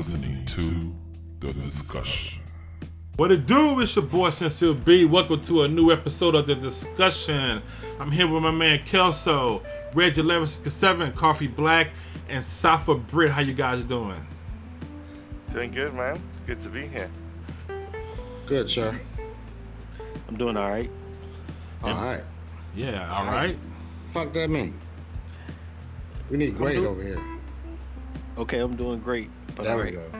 listening 0.00 0.42
to 0.46 0.94
The 1.40 1.52
Discussion. 1.60 2.40
What 3.16 3.30
it 3.30 3.44
do? 3.44 3.80
It's 3.80 3.94
your 3.94 4.06
boy 4.06 4.30
Sincere 4.30 4.72
B. 4.72 5.04
Welcome 5.04 5.42
to 5.42 5.64
a 5.64 5.68
new 5.68 5.92
episode 5.92 6.34
of 6.34 6.46
The 6.46 6.54
Discussion. 6.54 7.60
I'm 7.98 8.10
here 8.10 8.26
with 8.26 8.42
my 8.42 8.50
man 8.50 8.80
Kelso, 8.86 9.58
Reg 9.92 10.16
1167, 10.16 11.12
Coffee 11.12 11.48
Black, 11.48 11.90
and 12.30 12.42
Safa 12.42 12.94
Brit. 12.94 13.30
How 13.30 13.42
you 13.42 13.52
guys 13.52 13.84
doing? 13.84 14.16
Doing 15.52 15.70
good, 15.70 15.92
man. 15.92 16.18
Good 16.46 16.62
to 16.62 16.70
be 16.70 16.86
here. 16.86 17.10
Good, 18.46 18.70
sir. 18.70 18.98
I'm 20.28 20.36
doing 20.38 20.56
all 20.56 20.70
right. 20.70 20.90
All 21.82 21.92
right. 21.92 22.24
Yeah, 22.74 23.06
all 23.14 23.26
right. 23.26 23.58
Fuck 24.14 24.32
that 24.32 24.48
man. 24.48 24.80
We 26.30 26.38
need 26.38 26.56
great 26.56 26.78
over 26.78 27.02
here. 27.02 27.22
Okay, 28.38 28.58
I'm 28.60 28.76
doing 28.76 29.00
great. 29.00 29.30
But 29.54 29.64
There 29.64 29.72
all 29.76 29.82
we 29.84 29.90
go. 29.92 30.10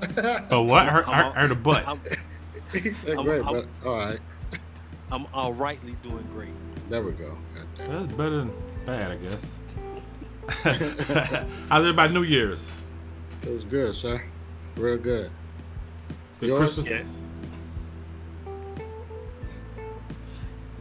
But 0.48 0.62
what? 0.62 0.84
I 0.84 0.90
heard, 0.90 1.04
I 1.06 1.20
I'm- 1.22 1.50
a 1.50 1.54
butt. 1.54 1.86
I'm, 1.86 2.00
he 2.72 2.92
said 2.94 3.16
I'm- 3.16 3.24
great, 3.24 3.42
I'm- 3.42 3.52
but 3.80 3.86
all 3.88 3.96
right. 3.98 4.20
I'm 5.10 5.26
all 5.32 5.52
rightly 5.54 5.94
doing 6.02 6.26
great. 6.26 6.54
There 6.90 7.02
we 7.02 7.12
go. 7.12 7.38
That's 7.78 8.12
better 8.12 8.38
than 8.38 8.52
bad, 8.84 9.10
I 9.10 9.16
guess. 9.16 9.44
How's 11.68 11.80
everybody 11.80 12.12
New 12.12 12.22
Year's? 12.22 12.74
It 13.42 13.50
was 13.50 13.64
good, 13.64 13.94
sir. 13.94 14.22
Real 14.76 14.96
good. 14.98 15.30
Good 16.40 16.48
Yours? 16.48 16.74
Christmas? 16.74 17.20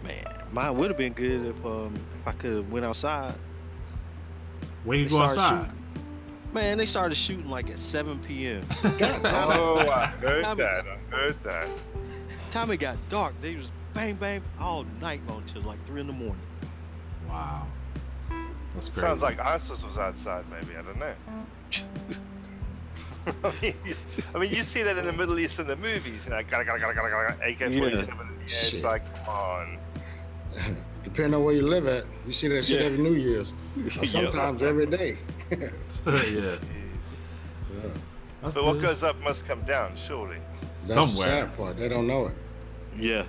Man, 0.03 0.23
mine 0.51 0.77
would 0.77 0.89
have 0.89 0.97
been 0.97 1.13
good 1.13 1.45
if 1.45 1.65
um 1.65 1.95
if 2.19 2.27
I 2.27 2.31
could 2.33 2.53
have 2.53 2.71
went 2.71 2.85
outside. 2.85 3.35
When 4.83 4.99
you 4.99 5.05
They 5.05 5.11
go 5.11 5.21
outside? 5.21 5.65
shooting. 5.67 5.83
Man, 6.53 6.77
they 6.77 6.85
started 6.85 7.15
shooting 7.15 7.49
like 7.49 7.69
at 7.69 7.79
7 7.79 8.19
p.m. 8.19 8.65
God. 8.97 9.21
Oh, 9.25 9.79
I 9.89 10.05
heard 10.07 10.45
I'm- 10.45 10.57
that. 10.57 10.85
I 10.87 11.15
heard 11.15 11.43
that. 11.43 11.67
Time 12.51 12.71
it 12.71 12.77
got 12.77 12.97
dark, 13.09 13.33
they 13.41 13.55
was 13.57 13.69
bang 13.93 14.15
bang 14.15 14.41
all 14.57 14.85
night 15.01 15.21
long 15.27 15.43
till 15.51 15.61
like 15.63 15.85
three 15.85 15.99
in 15.99 16.07
the 16.07 16.13
morning. 16.13 16.39
Wow. 17.27 17.67
That's 18.73 18.87
crazy. 18.87 19.01
Sounds 19.01 19.21
like 19.21 19.39
ISIS 19.39 19.83
was 19.83 19.97
outside, 19.97 20.45
maybe. 20.49 20.77
I 20.77 20.81
don't 20.81 20.97
know. 20.97 21.13
I, 23.43 23.51
mean, 23.61 23.75
you, 23.85 23.95
I 24.33 24.39
mean, 24.39 24.53
you 24.53 24.63
see 24.63 24.83
that 24.83 24.97
in 24.97 25.05
the 25.05 25.11
Middle 25.11 25.37
East 25.37 25.59
in 25.59 25.67
the 25.67 25.75
movies, 25.75 26.23
you 26.23 26.29
know, 26.31 26.41
gotta, 26.49 26.63
gotta, 26.63 26.79
gotta, 26.79 26.93
gotta, 26.93 27.09
gotta, 27.09 27.45
AK 27.49 27.77
47. 27.77 28.17
Yeah. 28.17 28.45
it's 28.47 28.83
like, 28.83 29.03
come 29.25 29.35
on. 29.35 29.77
Depending 31.03 31.33
on 31.33 31.43
where 31.43 31.53
you 31.53 31.63
live 31.63 31.85
at, 31.87 32.05
you 32.25 32.31
see 32.31 32.47
that 32.47 32.63
shit 32.63 32.79
Yeah. 32.79 32.85
every 32.87 32.99
New 32.99 33.15
Year's. 33.15 33.51
Or 33.75 33.81
Yeah. 33.81 34.05
sometimes 34.05 34.61
every 34.61 34.85
day. 34.85 35.17
yeah. 35.51 35.57
Jeez. 35.57 36.59
Yeah. 37.73 37.89
That's 38.41 38.55
But 38.55 38.65
what 38.65 38.81
goes 38.81 39.03
up 39.03 39.19
must 39.21 39.45
come 39.45 39.63
down, 39.63 39.95
surely. 39.95 40.37
That's 40.79 40.93
Somewhere. 40.93 41.27
the 41.27 41.47
sad 41.47 41.57
part. 41.57 41.77
They 41.77 41.89
don't 41.89 42.07
know 42.07 42.27
it. 42.27 42.35
Yeah. 42.97 43.25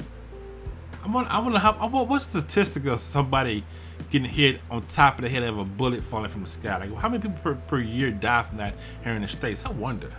I 1.05 1.09
want. 1.09 1.31
I 1.31 1.39
want 1.39 1.55
to. 1.55 1.61
How, 1.61 1.73
what, 1.89 2.09
what's 2.09 2.29
the 2.29 2.41
statistic 2.41 2.87
of 2.87 3.01
somebody 3.01 3.65
getting 4.11 4.29
hit 4.29 4.61
on 4.71 4.83
top 4.87 5.17
of 5.19 5.23
the 5.23 5.29
head 5.29 5.43
of 5.45 5.59
a 5.59 5.65
bullet 5.65 6.03
falling 6.03 6.31
from 6.31 6.43
the 6.43 6.49
sky? 6.49 6.77
Like, 6.79 6.95
how 6.95 7.09
many 7.09 7.23
people 7.23 7.39
per, 7.39 7.55
per 7.55 7.81
year 7.81 8.11
die 8.11 8.43
from 8.43 8.59
that 8.59 8.75
here 9.05 9.15
in 9.15 9.23
the 9.23 9.29
states? 9.29 9.65
I 9.65 9.71
wonder. 9.71 10.11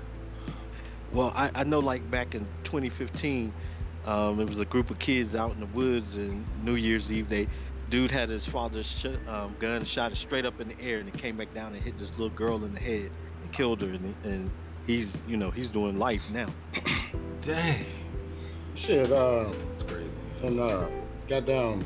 Well, 1.11 1.33
I, 1.35 1.51
I 1.55 1.63
know 1.63 1.79
like 1.79 2.09
back 2.11 2.35
in 2.35 2.45
2015, 2.63 3.51
um, 4.05 4.39
it 4.39 4.47
was 4.47 4.59
a 4.59 4.65
group 4.65 4.91
of 4.91 4.99
kids 4.99 5.35
out 5.35 5.53
in 5.53 5.59
the 5.59 5.65
woods 5.67 6.15
and 6.15 6.45
New 6.63 6.75
Year's 6.75 7.11
Eve. 7.11 7.29
They 7.29 7.47
dude 7.89 8.11
had 8.11 8.29
his 8.29 8.45
father's 8.45 8.85
sh- 8.85 9.05
um, 9.27 9.55
gun, 9.59 9.83
shot 9.83 10.11
it 10.11 10.17
straight 10.17 10.45
up 10.45 10.59
in 10.61 10.67
the 10.69 10.79
air, 10.79 10.99
and 10.99 11.09
it 11.09 11.17
came 11.17 11.35
back 11.37 11.53
down 11.53 11.73
and 11.73 11.83
hit 11.83 11.97
this 11.97 12.11
little 12.11 12.29
girl 12.29 12.63
in 12.65 12.73
the 12.73 12.79
head 12.79 13.11
and 13.41 13.51
killed 13.51 13.81
her. 13.81 13.89
And, 13.89 14.15
and 14.23 14.51
he's 14.85 15.13
you 15.27 15.37
know 15.37 15.51
he's 15.51 15.69
doing 15.69 15.97
life 15.97 16.29
now. 16.29 16.47
Dang, 17.41 17.85
Shit, 18.75 19.11
uh, 19.11 19.51
that's 19.69 19.83
crazy. 19.83 20.19
and 20.43 20.59
uh, 20.59 20.87
goddamn, 21.27 21.85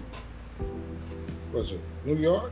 what's 1.51 1.71
it, 1.71 1.79
New 2.05 2.15
York? 2.17 2.51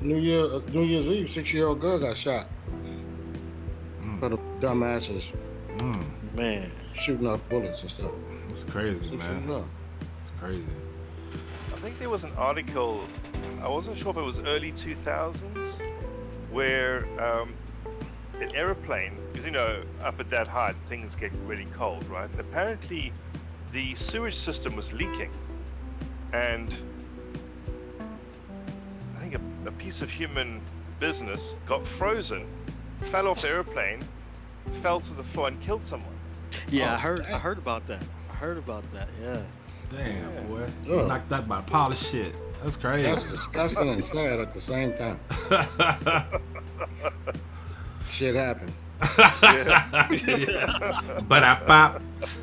New 0.00 0.18
Year, 0.18 0.44
uh, 0.44 0.60
New 0.72 0.82
Year's 0.82 1.06
Eve, 1.08 1.30
six-year-old 1.30 1.80
girl 1.80 1.98
got 1.98 2.16
shot. 2.16 2.48
Mm. 4.00 4.20
For 4.20 4.28
the 4.28 4.36
dumbasses 4.60 5.34
Mm, 5.78 6.34
Man, 6.34 6.70
shooting 6.94 7.26
off 7.26 7.46
bullets 7.50 7.82
and 7.82 7.90
stuff. 7.90 8.12
that's 8.48 8.64
crazy, 8.64 9.10
Six 9.10 9.16
man. 9.22 9.46
years. 9.48 9.64
It's 10.20 10.30
crazy. 10.40 10.66
I 11.76 11.78
think 11.80 11.98
there 11.98 12.08
was 12.08 12.24
an 12.24 12.32
article, 12.38 13.06
I 13.62 13.68
wasn't 13.68 13.98
sure 13.98 14.10
if 14.10 14.16
it 14.16 14.22
was 14.22 14.38
early 14.40 14.72
2000s, 14.72 15.78
where 16.50 17.04
um, 17.20 17.54
an 18.40 18.48
aeroplane, 18.54 19.18
because 19.30 19.44
you 19.44 19.50
know, 19.50 19.82
up 20.02 20.18
at 20.18 20.30
that 20.30 20.46
height, 20.48 20.76
things 20.88 21.14
get 21.14 21.32
really 21.44 21.66
cold, 21.66 22.08
right? 22.08 22.30
And 22.30 22.40
apparently, 22.40 23.12
the 23.72 23.94
sewage 23.94 24.36
system 24.36 24.74
was 24.74 24.94
leaking. 24.94 25.30
And 26.32 26.74
I 29.14 29.18
think 29.20 29.34
a, 29.34 29.68
a 29.68 29.72
piece 29.72 30.00
of 30.00 30.10
human 30.10 30.62
business 30.98 31.56
got 31.66 31.86
frozen, 31.86 32.46
fell 33.10 33.28
off 33.28 33.42
the 33.42 33.48
airplane, 33.48 34.02
fell 34.80 35.00
to 35.00 35.12
the 35.12 35.24
floor, 35.24 35.48
and 35.48 35.60
killed 35.60 35.84
someone. 35.84 36.18
yeah, 36.70 36.92
Oh, 36.92 36.94
I 36.94 36.98
heard 36.98 37.20
I 37.26 37.38
heard 37.38 37.58
about 37.58 37.86
that. 37.88 38.02
I 38.30 38.34
heard 38.34 38.56
about 38.56 38.90
that. 38.94 39.10
Yeah. 39.20 39.42
Damn, 39.90 40.34
Yeah. 40.34 40.40
boy. 40.42 40.68
Ugh. 40.90 41.08
Knocked 41.08 41.32
out 41.32 41.48
by 41.48 41.58
a 41.60 41.62
pile 41.62 41.90
of 41.92 41.98
shit. 41.98 42.34
That's 42.62 42.76
crazy. 42.76 43.04
That's 43.10 43.24
disgusting 43.24 43.88
and 43.90 44.02
sad 44.04 44.40
at 44.40 44.52
the 44.52 44.60
same 44.60 44.92
time. 44.94 45.18
Shit 48.10 48.34
happens. 48.34 48.82
but 51.28 51.44
I 51.44 51.54
popped. 51.66 52.40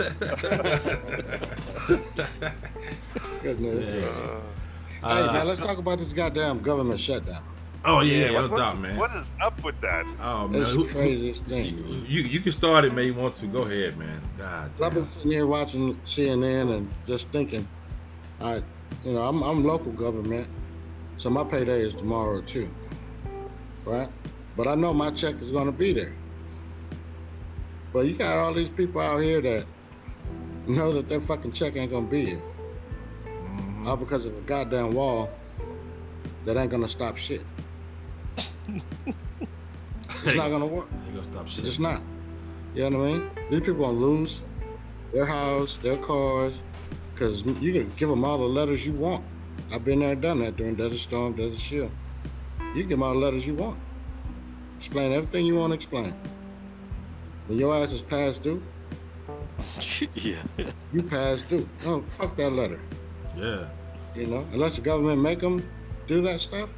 Good 3.42 3.60
news. 3.60 4.04
Yeah. 4.04 4.10
Uh, 5.02 5.28
Hey, 5.28 5.34
man, 5.34 5.48
let's 5.48 5.60
talk 5.60 5.78
about 5.80 5.98
this 6.00 6.14
goddamn 6.14 6.60
government 6.62 7.00
shutdown. 7.00 7.44
Oh 7.86 8.02
yeah, 8.02 8.26
yeah, 8.26 8.32
what's- 8.32 8.50
no 8.50 8.58
doubt, 8.58 8.80
man. 8.80 8.98
What 8.98 9.12
is 9.16 9.34
up 9.42 9.64
with 9.64 9.80
that? 9.82 10.06
Oh 10.20 10.48
man, 10.48 10.62
It's 10.62 10.72
Who- 10.72 10.86
the 10.88 10.94
craziest 10.94 11.46
thing. 11.46 11.76
man. 11.76 12.06
You 12.08 12.22
you 12.22 12.40
can 12.40 12.52
start 12.52 12.86
it, 12.86 12.94
man. 12.94 13.06
You 13.06 13.14
want 13.14 13.36
to? 13.36 13.48
Go 13.48 13.64
ahead, 13.64 13.98
man. 13.98 14.22
God 14.38 14.72
I've 14.82 14.94
been 14.94 15.08
sitting 15.08 15.32
here 15.32 15.46
watching 15.48 15.96
CNN 16.02 16.76
and 16.76 16.94
just 17.06 17.32
thinking, 17.32 17.68
I, 18.40 18.56
you 19.04 19.14
know, 19.14 19.22
I'm, 19.28 19.42
I'm 19.44 19.64
local 19.64 19.92
government, 19.92 20.48
so 21.18 21.30
my 21.30 21.44
payday 21.44 21.82
is 21.82 21.94
tomorrow 21.94 22.42
too, 22.42 22.74
right? 23.86 24.10
But 24.56 24.68
I 24.68 24.76
know 24.76 24.94
my 24.94 25.12
check 25.12 25.36
is 25.42 25.52
going 25.52 25.66
to 25.68 25.72
be 25.72 25.94
there. 25.94 26.16
But 27.94 28.06
you 28.08 28.16
got 28.18 28.34
all 28.38 28.54
these 28.54 28.70
people 28.70 29.02
out 29.02 29.20
here 29.20 29.42
that 29.42 29.66
know 30.68 30.94
that 30.94 31.08
their 31.10 31.22
fucking 31.22 31.52
check 31.52 31.76
ain't 31.76 31.92
going 31.92 32.06
to 32.06 32.12
be 32.12 32.26
here, 32.26 32.42
Mhm. 33.28 33.86
all 33.88 33.98
because 33.98 34.26
of 34.26 34.36
a 34.36 34.42
goddamn 34.42 34.94
wall 34.94 35.30
that 36.46 36.58
ain't 36.58 36.70
going 36.72 36.84
to 36.84 36.90
stop 36.90 37.18
shit. 37.18 37.46
It's 38.68 40.36
not 40.36 40.50
to 40.50 40.66
work. 40.66 40.88
Gonna 41.14 41.24
stop 41.32 41.46
It's 41.46 41.56
shit? 41.56 41.66
just 41.66 41.80
not. 41.80 42.02
You 42.74 42.90
know 42.90 43.00
what 43.00 43.08
I 43.08 43.14
mean? 43.14 43.30
These 43.52 43.60
people 43.62 43.86
gonna 43.86 43.98
lose 43.98 44.42
their 45.14 45.26
house, 45.26 45.78
their 45.84 45.98
cars, 45.98 46.56
because 47.14 47.44
you 47.44 47.74
can 47.74 47.92
give 47.98 48.10
them 48.10 48.24
all 48.24 48.38
the 48.38 48.46
letters 48.46 48.86
you 48.86 48.94
want. 48.94 49.24
I've 49.72 49.86
been 49.86 50.00
there 50.00 50.12
and 50.12 50.22
done 50.22 50.40
that 50.40 50.56
during 50.56 50.76
Desert 50.76 50.98
Storm, 50.98 51.34
Desert 51.34 51.60
Shield. 51.60 51.92
You 52.60 52.82
can 52.82 52.90
give 52.90 52.90
them 52.90 53.04
all 53.04 53.14
the 53.14 53.20
letters 53.20 53.46
you 53.46 53.54
want. 53.56 53.80
Explain 54.78 55.14
everything 55.14 55.46
you 55.46 55.56
want 55.56 55.72
to 55.72 55.76
explain. 55.76 56.14
When 57.48 57.60
your 57.60 57.76
ass 57.76 57.92
is 57.92 58.02
past 58.02 58.44
due, 58.44 58.64
yeah. 60.16 60.42
you 60.92 61.04
past 61.04 61.48
due. 61.50 61.68
No, 61.86 62.02
fuck 62.18 62.36
that 62.38 62.52
letter. 62.52 62.80
Yeah. 63.36 63.68
You 64.16 64.28
know, 64.28 64.46
unless 64.52 64.76
the 64.76 64.82
government 64.82 65.22
make 65.22 65.40
them 65.40 65.68
do 66.08 66.22
that 66.22 66.40
stuff, 66.40 66.70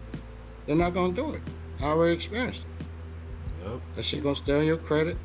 they're 0.65 0.75
not 0.75 0.93
gonna 0.93 1.13
do 1.13 1.33
it. 1.33 1.41
Already 1.85 2.15
experienced 2.15 2.61
it. 2.61 2.85
Yep. 3.67 3.81
That 3.95 4.05
shit 4.05 4.23
gonna 4.23 4.35
stay 4.35 4.57
on 4.59 4.65
your 4.65 4.77
credit. 4.77 5.17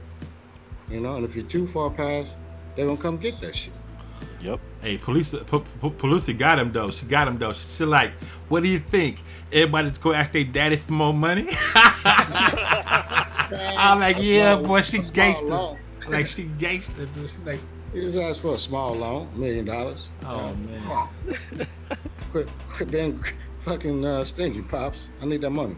You 0.91 1.01
know, 1.01 1.17
and 1.17 1.25
if 1.25 1.35
you're 1.35 1.47
too 1.47 1.67
far 1.67 1.89
past, 1.91 2.35
they're 2.77 2.85
gonna 2.87 3.01
come 3.01 3.17
get 3.17 3.41
that 3.41 3.57
shit. 3.57 3.73
Yep. 4.43 4.61
Hey, 4.83 4.99
police, 4.99 5.31
P- 5.33 5.39
P- 5.43 5.91
Pelosi 5.91 6.37
got 6.37 6.59
him 6.59 6.73
though. 6.73 6.91
She 6.91 7.07
got 7.07 7.29
him 7.29 7.39
though. 7.39 7.53
She 7.55 7.85
like, 7.85 8.13
what 8.49 8.63
do 8.63 8.69
you 8.69 8.79
think? 8.79 9.23
Everybody's 9.53 9.97
go 9.99 10.13
ask 10.13 10.33
their 10.33 10.45
daddy 10.45 10.77
for 10.77 10.93
more 10.93 11.15
money. 11.15 11.49
I'm 11.75 11.95
like, 14.01 14.17
yeah, 14.21 14.55
small- 14.57 14.67
boy, 14.67 14.81
she 14.83 14.99
gangster. 15.01 15.77
like 16.09 16.27
she 16.27 16.45
gangster. 16.45 17.07
Dude. 17.07 17.31
She 17.31 17.39
like, 17.43 17.61
You 17.95 18.03
just 18.03 18.19
asked 18.19 18.41
for 18.43 18.55
a 18.55 18.59
small 18.59 18.95
loan, 18.95 19.31
million 19.39 19.65
dollars. 19.65 20.09
Oh, 20.25 20.49
Uh, 20.49 20.53
man. 20.55 21.07
quit, 22.33 22.49
quit 22.69 22.91
being 22.91 23.23
fucking 23.61 24.05
uh, 24.05 24.25
stingy, 24.25 24.63
pops. 24.63 25.09
I 25.21 25.27
need 25.27 25.41
that 25.43 25.51
money. 25.51 25.77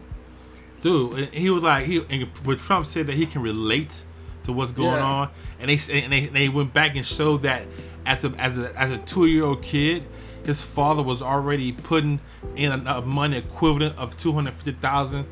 Dude, 0.83 1.13
and 1.17 1.33
he 1.33 1.49
was 1.49 1.63
like, 1.63 1.85
he. 1.85 2.03
And 2.09 2.25
when 2.45 2.57
Trump 2.57 2.85
said 2.85 3.07
that 3.07 3.15
he 3.15 3.25
can 3.25 3.41
relate 3.41 4.03
to 4.43 4.53
what's 4.53 4.71
going 4.71 4.89
Yeah. 4.91 5.03
on, 5.03 5.29
and 5.59 5.69
they 5.71 6.01
and 6.03 6.13
they, 6.13 6.25
they 6.27 6.49
went 6.49 6.73
back 6.73 6.95
and 6.95 7.03
showed 7.05 7.41
that 7.43 7.63
as 8.05 8.23
a 8.25 8.29
as 8.37 8.59
a 8.59 8.79
as 8.79 8.91
a 8.91 8.97
two 8.99 9.25
year 9.25 9.45
old 9.45 9.63
kid, 9.63 10.03
his 10.45 10.61
father 10.61 11.01
was 11.01 11.21
already 11.23 11.71
putting 11.71 12.19
in 12.55 12.71
a, 12.71 12.97
a 12.97 13.01
money 13.01 13.37
equivalent 13.37 13.97
of 13.97 14.15
two 14.17 14.33
hundred 14.33 14.53
fifty 14.53 14.73
thousand 14.73 15.25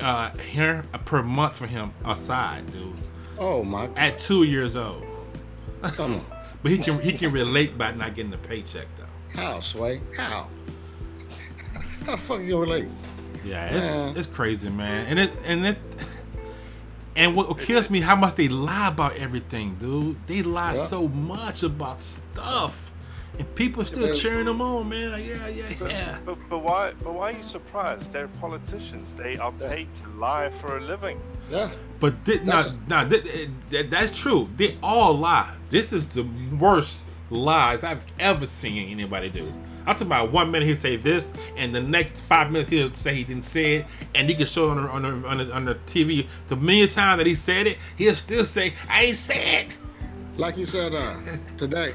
uh 0.00 0.30
here 0.38 0.84
per 1.06 1.22
month 1.22 1.56
for 1.56 1.66
him 1.66 1.92
aside, 2.04 2.70
dude. 2.72 2.92
Oh 3.38 3.62
my 3.62 3.86
God. 3.86 3.96
at 3.98 4.18
two 4.18 4.42
years 4.42 4.76
old. 4.76 5.04
Come 5.82 6.14
on. 6.14 6.20
But 6.62 6.72
he 6.72 6.78
can 6.78 7.00
he 7.00 7.12
can 7.12 7.30
relate 7.30 7.78
by 7.78 7.92
not 7.92 8.16
getting 8.16 8.32
the 8.32 8.38
paycheck 8.38 8.88
though. 8.96 9.04
How, 9.40 9.60
Sway? 9.60 10.00
How? 10.16 10.48
How 12.04 12.16
the 12.16 12.22
fuck 12.22 12.40
you 12.40 12.58
relate? 12.58 12.88
Yeah, 13.46 13.66
it's 13.76 13.86
Yeah. 13.86 14.12
it's 14.16 14.26
crazy, 14.26 14.70
man. 14.70 15.06
And 15.06 15.18
it 15.18 15.30
and 15.44 15.66
it 15.66 15.78
and 17.14 17.34
what 17.36 17.58
kills 17.58 17.88
me 17.88 18.00
how 18.00 18.16
much 18.16 18.34
they 18.34 18.48
lie 18.48 18.88
about 18.88 19.16
everything, 19.16 19.76
dude. 19.76 20.16
They 20.26 20.42
lie 20.42 20.74
Yeah. 20.74 20.80
so 20.80 21.08
much 21.08 21.62
about 21.62 22.02
stuff. 22.02 22.92
And 23.38 23.54
people 23.54 23.84
still 23.84 24.06
Yeah. 24.08 24.12
cheering 24.14 24.46
them 24.46 24.62
on, 24.62 24.88
man. 24.88 25.12
Like, 25.12 25.26
yeah, 25.26 25.46
yeah, 25.48 25.64
But, 25.78 25.90
yeah. 25.90 26.18
but, 26.24 26.38
but 26.48 26.58
why? 26.60 26.92
But 27.02 27.12
why 27.14 27.32
are 27.32 27.36
you 27.36 27.42
surprised? 27.42 28.10
They're 28.12 28.28
politicians. 28.28 29.12
They 29.14 29.36
are 29.36 29.52
paid 29.52 29.88
to 29.96 30.08
lie 30.18 30.50
for 30.60 30.78
a 30.78 30.80
living. 30.80 31.18
Yeah. 31.50 31.70
But 32.00 32.24
thi- 32.24 32.38
That's 32.38 32.68
nah, 32.88 33.02
nah, 33.04 33.08
thi- 33.08 33.30
eh, 33.30 33.46
that, 33.70 33.90
that's 33.90 34.18
true. 34.18 34.48
They 34.56 34.78
all 34.82 35.16
lie. 35.18 35.50
This 35.70 35.92
is 35.92 36.06
the 36.08 36.26
worst 36.58 37.04
lies 37.30 37.84
I've 37.84 38.04
ever 38.18 38.46
seen 38.46 38.88
anybody 38.90 39.28
do. 39.28 39.52
I'm 39.86 39.94
talking 39.94 40.08
about 40.08 40.32
one 40.32 40.50
minute 40.50 40.66
he'll 40.66 40.76
say 40.76 40.96
this, 40.96 41.32
and 41.56 41.74
the 41.74 41.80
next 41.80 42.20
five 42.20 42.50
minutes 42.50 42.70
he'll 42.70 42.92
say 42.92 43.14
he 43.14 43.24
didn't 43.24 43.44
say 43.44 43.76
it, 43.76 43.86
and 44.14 44.28
you 44.28 44.34
can 44.34 44.46
show 44.46 44.72
it 44.72 44.78
on 44.78 45.02
the, 45.02 45.08
on 45.08 45.20
the, 45.22 45.28
on 45.28 45.38
the, 45.38 45.54
on 45.54 45.64
the 45.64 45.74
TV 45.86 46.26
the 46.48 46.56
million 46.56 46.88
times 46.88 47.18
that 47.18 47.26
he 47.26 47.36
said 47.36 47.68
it, 47.68 47.78
he'll 47.96 48.14
still 48.14 48.44
say, 48.44 48.74
I 48.88 49.04
ain't 49.04 49.16
said 49.16 49.66
it. 49.66 49.78
Like 50.36 50.56
you 50.56 50.66
said 50.66 50.92
uh, 50.94 51.14
today, 51.56 51.94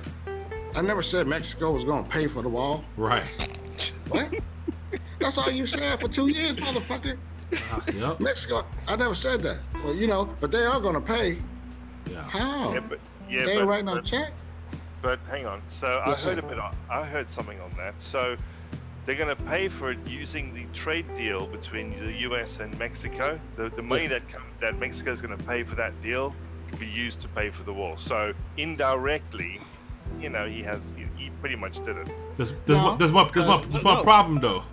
I 0.74 0.82
never 0.82 1.02
said 1.02 1.28
Mexico 1.28 1.72
was 1.72 1.84
gonna 1.84 2.08
pay 2.08 2.28
for 2.28 2.42
the 2.42 2.50
wall. 2.50 2.84
Right. 2.96 3.26
What? 4.08 4.34
That's 5.20 5.38
all 5.38 5.52
you 5.52 5.66
said 5.66 6.00
for 6.00 6.08
two 6.08 6.28
years, 6.30 6.56
motherfucker. 6.56 7.18
yep. 7.94 8.20
Mexico, 8.20 8.66
I 8.88 8.96
never 8.96 9.16
said 9.16 9.44
that. 9.44 9.60
Well, 9.84 9.94
you 9.94 10.08
know, 10.08 10.34
but 10.40 10.52
they 10.52 10.64
are 10.64 10.80
gonna 10.80 11.02
pay. 11.02 11.38
Yeah. 12.10 12.24
How? 12.24 12.74
Yeah, 12.74 12.80
but 12.80 13.00
yeah, 13.30 13.46
they 13.46 13.54
but, 13.54 13.60
ain't 13.60 13.68
writing 13.68 13.86
no 13.86 14.02
check. 14.02 14.32
But 15.02 15.20
hang 15.30 15.46
on. 15.46 15.62
So 15.68 16.02
I 16.06 16.10
heard 16.12 16.20
sir. 16.20 16.40
a 16.40 16.42
bit. 16.42 16.60
On, 16.60 16.76
I 16.90 17.04
heard 17.04 17.30
something 17.30 17.60
on 17.60 17.74
that. 17.78 17.96
So 18.02 18.36
they're 19.06 19.16
going 19.16 19.36
to 19.36 19.44
pay 19.44 19.68
for 19.68 19.92
it 19.92 20.00
using 20.08 20.54
the 20.54 20.66
trade 20.78 21.06
deal 21.16 21.48
between 21.48 21.98
the 22.06 22.14
U.S. 22.22 22.60
and 22.60 22.78
Mexico. 22.78 23.40
The 23.56 23.70
the 23.70 23.82
money 23.82 24.08
that 24.08 24.28
come, 24.28 24.44
that 24.62 24.78
Mexico 24.80 25.12
is 25.12 25.22
going 25.22 25.38
to 25.38 25.44
pay 25.44 25.64
for 25.64 25.76
that 25.76 26.00
deal 26.02 26.36
will 26.72 26.78
be 26.78 26.86
used 26.88 27.20
to 27.22 27.28
pay 27.30 27.50
for 27.50 27.64
the 27.64 27.74
wall. 27.74 27.98
So 27.98 28.34
indirectly, 28.58 29.60
you 30.20 30.30
know, 30.30 30.46
he 30.48 30.62
has 30.64 30.94
he, 30.96 31.06
he 31.24 31.30
pretty 31.42 31.56
much 31.56 31.84
did 31.84 31.98
it. 31.98 32.08
There's, 32.38 32.52
there's, 32.66 32.80
No, 32.80 32.84
one, 32.86 32.98
there's, 32.98 33.12
one, 33.12 33.30
there's, 33.34 33.48
one, 33.48 33.70
there's 33.70 33.84
one 33.84 33.98
no. 33.98 34.04
problem, 34.04 34.40
though. 34.40 34.64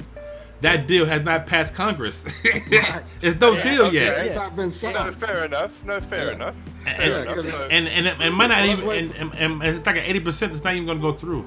That 0.61 0.89
deal 0.89 1.07
has 1.07 1.23
not 1.23 1.47
passed 1.47 1.75
Congress. 1.75 2.25
Right. 2.45 3.03
It's 3.23 3.41
no 3.41 3.53
Yeah, 3.53 3.63
deal 3.63 3.83
okay. 3.87 3.95
yet. 3.95 4.27
It's 4.27 4.35
not 4.35 4.57
been 4.57 4.71
signed. 4.73 4.95
No, 4.95 5.13
fair 5.13 5.45
enough. 5.45 5.85
No, 5.85 6.01
fair 6.01 6.27
Yeah. 6.29 6.33
enough. 6.35 6.57
And- 6.89 6.97
Fair 6.97 7.09
Yeah, 7.11 7.23
enough. 7.23 7.35
'cause- 7.37 7.49
So, 7.49 7.69
and 7.71 7.89
and 7.89 8.07
it, 8.07 8.31
might 8.33 8.47
not 8.49 8.65
even 8.65 8.89
and, 8.91 9.33
and, 9.35 9.63
and 9.63 9.63
it's 9.77 9.87
like 9.87 9.97
an 9.97 10.05
eighty 10.05 10.21
percent 10.21 10.53
it's 10.53 10.65
not 10.65 10.75
even 10.75 10.87
gonna 10.87 11.01
go 11.01 11.13
through. 11.13 11.45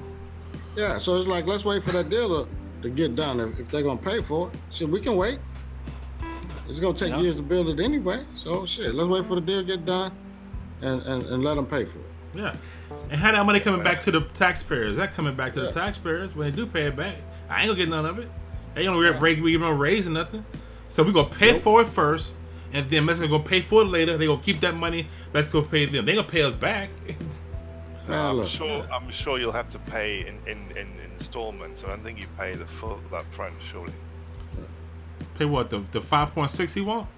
Yeah, 0.76 0.98
so 0.98 1.16
it's 1.16 1.26
like 1.26 1.46
let's 1.46 1.64
wait 1.64 1.82
for 1.82 1.90
that 1.92 2.08
deal 2.08 2.44
to, 2.44 2.50
to 2.82 2.88
get 2.90 3.14
done. 3.14 3.40
If, 3.40 3.60
if 3.60 3.68
they're 3.68 3.82
gonna 3.82 4.00
pay 4.00 4.22
for 4.22 4.48
it, 4.50 4.58
shit, 4.70 4.88
we 4.88 5.00
can 5.00 5.16
wait. 5.16 5.38
It's 6.68 6.78
gonna 6.80 6.96
take 6.96 7.14
years 7.20 7.36
to 7.36 7.42
build 7.42 7.68
it 7.68 7.82
anyway. 7.82 8.24
So 8.36 8.64
shit, 8.66 8.94
let's 8.94 9.08
wait 9.08 9.26
for 9.26 9.34
the 9.34 9.40
deal 9.40 9.60
to 9.60 9.66
get 9.66 9.84
done, 9.84 10.12
and, 10.80 11.02
and, 11.02 11.26
and 11.26 11.44
let 11.44 11.56
them 11.56 11.66
pay 11.66 11.84
for 11.84 11.98
it. 11.98 12.04
Yeah. 12.34 12.54
And 13.10 13.20
how 13.20 13.32
that 13.32 13.44
money 13.44 13.60
coming 13.60 13.82
back 13.82 14.00
to 14.02 14.10
the 14.10 14.20
taxpayers? 14.22 14.96
That 14.96 15.12
coming 15.12 15.34
back 15.34 15.52
to 15.54 15.60
the 15.60 15.72
taxpayers 15.72 16.34
when 16.34 16.50
they 16.50 16.56
do 16.56 16.66
pay 16.66 16.84
it 16.86 16.96
back. 16.96 17.16
I 17.50 17.60
ain't 17.62 17.68
gonna 17.68 17.78
get 17.78 17.88
none 17.88 18.06
of 18.06 18.18
it. 18.18 18.30
They 18.74 18.84
don't 18.84 19.02
Yeah. 19.02 19.20
we 19.20 19.58
don't 19.58 19.78
raise 19.78 20.06
or 20.06 20.10
nothing. 20.10 20.44
So 20.88 21.02
we 21.02 21.12
gonna 21.12 21.28
pay 21.28 21.52
Nope. 21.52 21.60
for 21.60 21.80
it 21.82 21.88
first, 21.88 22.34
and 22.72 22.88
then 22.88 23.04
Mexico 23.04 23.28
gonna 23.28 23.44
pay 23.44 23.60
for 23.60 23.82
it 23.82 23.86
later. 23.86 24.16
They 24.16 24.26
gonna 24.26 24.42
keep 24.42 24.60
that 24.60 24.74
money. 24.74 25.08
Mexico 25.32 25.62
pay 25.62 25.86
them. 25.86 26.06
They 26.06 26.14
gonna 26.14 26.26
pay 26.26 26.42
us 26.42 26.54
back. 26.54 26.90
Man, 28.08 28.40
I'm 28.40 28.46
sure. 28.46 28.86
I'm 28.92 29.10
sure 29.10 29.38
you'll 29.38 29.52
have 29.52 29.68
to 29.70 29.78
pay 29.78 30.26
in, 30.26 30.38
in, 30.46 30.76
in 30.76 30.88
installments. 31.14 31.84
I 31.84 31.88
don't 31.88 32.02
think 32.02 32.18
you 32.18 32.26
pay 32.36 32.54
the 32.56 32.66
full 32.66 33.00
up 33.14 33.32
front, 33.32 33.54
surely. 33.62 33.92
pay 35.34 35.44
what 35.44 35.70
the 35.70 35.84
the 35.92 36.00
five 36.00 36.34
point 36.34 36.50
six 36.50 36.74
he 36.74 36.80
want? 36.80 37.08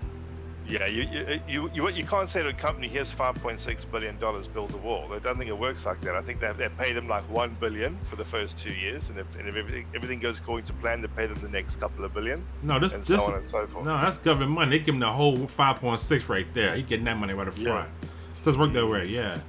Yeah, 0.66 0.86
you 0.86 1.02
you, 1.02 1.40
you 1.46 1.70
you 1.74 1.88
you 1.90 2.04
can't 2.04 2.28
say 2.28 2.42
to 2.42 2.48
a 2.48 2.52
company, 2.54 2.88
here's 2.88 3.12
5.6 3.12 3.90
billion 3.90 4.16
dollars, 4.18 4.48
build 4.48 4.72
a 4.72 4.78
wall. 4.78 5.12
I 5.12 5.18
don't 5.18 5.36
think 5.36 5.50
it 5.50 5.58
works 5.58 5.84
like 5.84 6.00
that. 6.02 6.14
I 6.14 6.22
think 6.22 6.40
they 6.40 6.52
they 6.54 6.68
pay 6.70 6.92
them 6.92 7.06
like 7.06 7.28
one 7.28 7.54
billion 7.60 7.98
for 8.06 8.16
the 8.16 8.24
first 8.24 8.58
two 8.58 8.72
years, 8.72 9.10
and 9.10 9.18
if, 9.18 9.34
and 9.38 9.46
if 9.46 9.56
everything 9.56 9.86
everything 9.94 10.20
goes 10.20 10.38
according 10.38 10.64
to 10.66 10.72
plan, 10.72 11.02
they 11.02 11.08
pay 11.08 11.26
them 11.26 11.38
the 11.42 11.50
next 11.50 11.76
couple 11.76 12.04
of 12.04 12.14
billion, 12.14 12.46
No, 12.62 12.78
this 12.78 12.94
and 12.94 13.04
this 13.04 13.20
so 13.20 13.26
on 13.26 13.34
and 13.34 13.48
so 13.48 13.66
forth. 13.66 13.84
no, 13.84 14.00
that's 14.00 14.16
government 14.18 14.52
money. 14.52 14.70
They 14.70 14.78
give 14.78 14.94
them 14.94 15.00
the 15.00 15.12
whole 15.12 15.46
five 15.48 15.76
point 15.76 16.00
six 16.00 16.28
right 16.30 16.46
there. 16.54 16.74
He 16.76 16.82
getting 16.82 17.04
that 17.04 17.18
money 17.18 17.34
right 17.34 17.46
up 17.48 17.58
Yeah. 17.58 17.64
front. 17.64 17.90
It 18.02 18.44
doesn't 18.44 18.60
work 18.60 18.72
that 18.72 18.86
way, 18.86 19.06
yeah. 19.06 19.40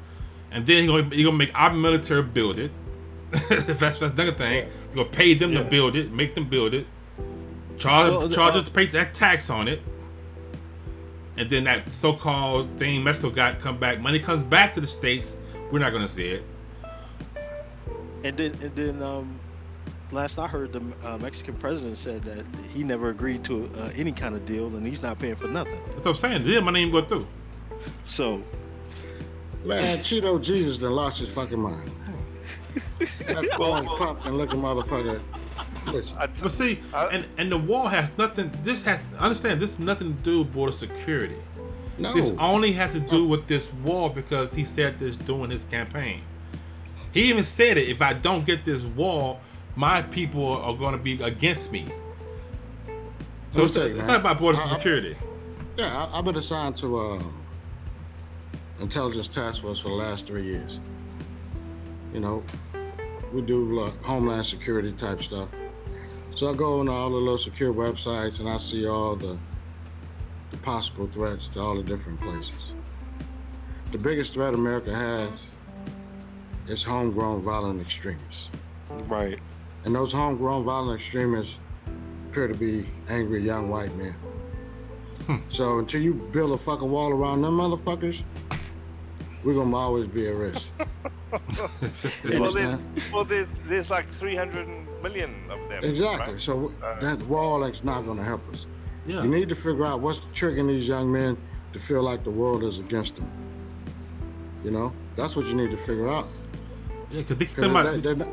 And 0.51 0.65
then 0.67 0.81
he 0.81 0.87
gonna 0.87 1.15
he 1.15 1.23
gonna 1.23 1.37
make 1.37 1.57
our 1.57 1.73
military 1.73 2.23
build 2.23 2.59
it. 2.59 2.71
if 3.31 3.79
that's 3.79 3.99
that's 3.99 4.13
another 4.13 4.33
thing, 4.33 4.67
he 4.89 4.95
gonna 4.95 5.07
pay 5.09 5.33
them 5.33 5.53
Yeah. 5.53 5.59
to 5.63 5.69
build 5.69 5.95
it, 5.95 6.11
make 6.11 6.35
them 6.35 6.49
build 6.49 6.73
it, 6.73 6.87
charge 7.77 8.11
Well, 8.11 8.29
charge 8.29 8.55
uh, 8.55 8.59
us 8.59 8.65
to 8.65 8.71
pay 8.71 8.85
that 8.87 9.13
tax 9.13 9.49
on 9.49 9.69
it. 9.69 9.81
And 11.37 11.49
then 11.49 11.65
that 11.65 11.91
so-called 11.91 12.77
thing 12.77 13.03
Mexico 13.03 13.29
got 13.29 13.59
come 13.59 13.77
back. 13.77 13.99
Money 13.99 14.19
comes 14.19 14.43
back 14.43 14.73
to 14.73 14.81
the 14.81 14.87
states. 14.87 15.35
We're 15.71 15.79
not 15.79 15.91
gonna 15.91 16.07
see 16.07 16.27
it. 16.27 16.43
And 18.23 18.37
then, 18.37 18.57
and 18.61 18.75
then, 18.75 19.01
um, 19.03 19.39
last 20.11 20.39
I 20.39 20.47
heard, 20.47 20.73
the 20.73 20.81
uh, 21.03 21.17
Mexican 21.17 21.55
president 21.55 21.97
said 21.97 22.23
that 22.23 22.45
he 22.73 22.83
never 22.83 23.09
agreed 23.09 23.43
to 23.45 23.69
uh, 23.77 23.91
any 23.95 24.11
kind 24.11 24.33
of 24.35 24.45
deal, 24.45 24.67
and 24.75 24.85
he's 24.85 25.03
not 25.03 25.19
paying 25.19 25.35
for 25.35 25.47
nothing. 25.47 25.79
That's 25.93 26.05
what 26.05 26.23
I'm 26.23 26.41
saying. 26.41 26.41
Yeah, 26.45 26.61
money 26.61 26.81
ain't 26.81 26.91
go 26.91 27.01
through. 27.01 27.27
So, 28.07 28.41
man, 29.63 29.99
Cheeto 29.99 30.41
Jesus 30.41 30.77
then 30.77 30.91
lost 30.91 31.19
his 31.19 31.29
fucking 31.29 31.59
mind. 31.59 31.91
That 33.27 33.49
corn 33.51 33.85
popped 33.85 34.25
and 34.25 34.37
looking 34.37 34.59
motherfucker. 34.59 35.19
Listen, 35.87 36.17
But 36.41 36.51
see, 36.51 36.79
I- 36.93 37.05
and 37.07 37.25
and 37.37 37.51
the 37.51 37.57
wall 37.57 37.87
has 37.87 38.09
nothing. 38.17 38.51
This 38.63 38.83
has 38.83 38.99
understand. 39.19 39.59
This 39.61 39.75
has 39.77 39.85
nothing 39.85 40.15
to 40.15 40.21
do 40.23 40.39
with 40.39 40.53
border 40.53 40.71
security. 40.71 41.37
no. 41.97 42.13
This 42.13 42.31
only 42.39 42.71
had 42.71 42.91
to 42.91 42.99
do 42.99 43.25
with 43.27 43.47
this 43.47 43.71
wall 43.73 44.09
because 44.09 44.53
he 44.53 44.65
said 44.65 44.99
this 44.99 45.15
during 45.15 45.51
his 45.51 45.63
campaign. 45.65 46.21
He 47.13 47.23
even 47.29 47.43
said 47.43 47.77
it. 47.77 47.87
If 47.87 48.01
I 48.01 48.13
don't 48.13 48.45
get 48.45 48.65
this 48.65 48.83
wall, 48.83 49.39
my 49.75 50.01
people 50.01 50.45
are 50.57 50.73
going 50.73 50.91
to 50.97 51.01
be 51.01 51.21
against 51.23 51.71
me. 51.71 51.85
So 53.51 53.63
it's, 53.63 53.75
Okay, 53.77 53.85
it's 53.97 54.05
not 54.07 54.17
about 54.19 54.37
border 54.39 54.57
Uh-uh. 54.57 54.67
security. 54.67 55.15
Yeah, 55.77 55.95
I, 56.11 56.17
I've 56.19 56.25
been 56.25 56.35
assigned 56.35 56.75
to 56.77 56.99
um, 56.99 57.45
intelligence 58.81 59.29
task 59.29 59.61
force 59.61 59.79
for 59.79 59.87
the 59.89 59.95
last 59.95 60.27
three 60.27 60.43
years. 60.43 60.79
You 62.13 62.19
know, 62.19 62.43
we 63.31 63.41
do 63.41 63.73
like, 63.79 64.01
homeland 64.03 64.45
security 64.45 64.91
type 64.93 65.21
stuff. 65.23 65.47
So 66.35 66.51
I 66.51 66.53
go 66.53 66.81
on 66.81 66.89
all 66.89 67.09
the 67.09 67.15
little 67.15 67.37
secure 67.37 67.73
websites 67.73 68.41
and 68.41 68.49
I 68.49 68.57
see 68.57 68.85
all 68.85 69.15
the 69.15 69.37
the 70.51 70.57
possible 70.57 71.07
threats 71.07 71.47
to 71.49 71.61
all 71.61 71.75
the 71.75 71.83
different 71.83 72.19
places. 72.19 72.73
The 73.91 73.97
biggest 73.97 74.33
threat 74.33 74.53
America 74.53 74.93
has 74.93 75.31
is 76.67 76.83
homegrown 76.83 77.41
violent 77.41 77.81
extremists. 77.81 78.49
right. 79.07 79.39
And 79.85 79.95
those 79.95 80.11
homegrown 80.11 80.65
violent 80.65 80.99
extremists 80.99 81.55
appear 82.27 82.47
to 82.47 82.53
be 82.53 82.89
angry 83.07 83.41
young 83.41 83.69
white 83.69 83.95
men. 83.95 84.15
Hmm. 85.27 85.37
So 85.47 85.79
until 85.79 86.01
you 86.01 86.13
build 86.13 86.51
a 86.51 86.57
fucking 86.57 86.89
wall 86.89 87.11
around 87.11 87.43
them 87.43 87.57
motherfuckers, 87.57 88.23
we're 89.45 89.53
gonna 89.53 89.75
always 89.75 90.07
be 90.07 90.27
at 90.27 90.35
risk. 90.35 90.67
You 92.23 92.39
well, 92.41 92.51
there's 92.51 92.77
well, 93.13 93.23
there's 93.23 93.47
there's 93.67 93.89
like 93.89 94.09
300 94.11 94.67
million 95.05 95.31
of 95.49 95.59
them. 95.69 95.83
Exactly. 95.83 96.33
right? 96.33 96.41
So 96.41 96.71
Uh, 96.83 96.99
that 97.01 97.21
wall 97.27 97.63
is 97.63 97.83
not 97.83 98.05
gonna 98.05 98.23
help 98.23 98.41
us. 98.53 98.65
Yeah. 99.05 99.21
You 99.23 99.29
need 99.29 99.49
to 99.49 99.55
figure 99.55 99.85
out 99.85 100.01
what's 100.01 100.19
triggering 100.33 100.67
these 100.67 100.87
young 100.87 101.11
men 101.11 101.37
to 101.73 101.79
feel 101.79 102.01
like 102.01 102.23
the 102.23 102.31
world 102.31 102.63
is 102.63 102.79
against 102.79 103.15
them. 103.17 103.31
You 104.63 104.71
know, 104.71 104.91
that's 105.15 105.35
what 105.35 105.45
you 105.45 105.53
need 105.53 105.71
to 105.71 105.77
figure 105.77 106.09
out. 106.09 106.27
Yeah, 107.11 107.21
because 107.21 107.37
they 107.37 107.45
keep 107.45 107.55
'Cause 107.55 107.65
talking 107.65 107.79
about. 107.89 108.01
they're 108.03 108.15
not- 108.15 108.29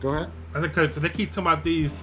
Go 0.00 0.08
ahead. 0.10 0.30
I 0.54 0.60
think 0.60 0.72
'cause 0.74 0.90
they 0.94 1.08
keep 1.08 1.30
talking 1.30 1.46
about 1.50 1.64
these 1.64 1.98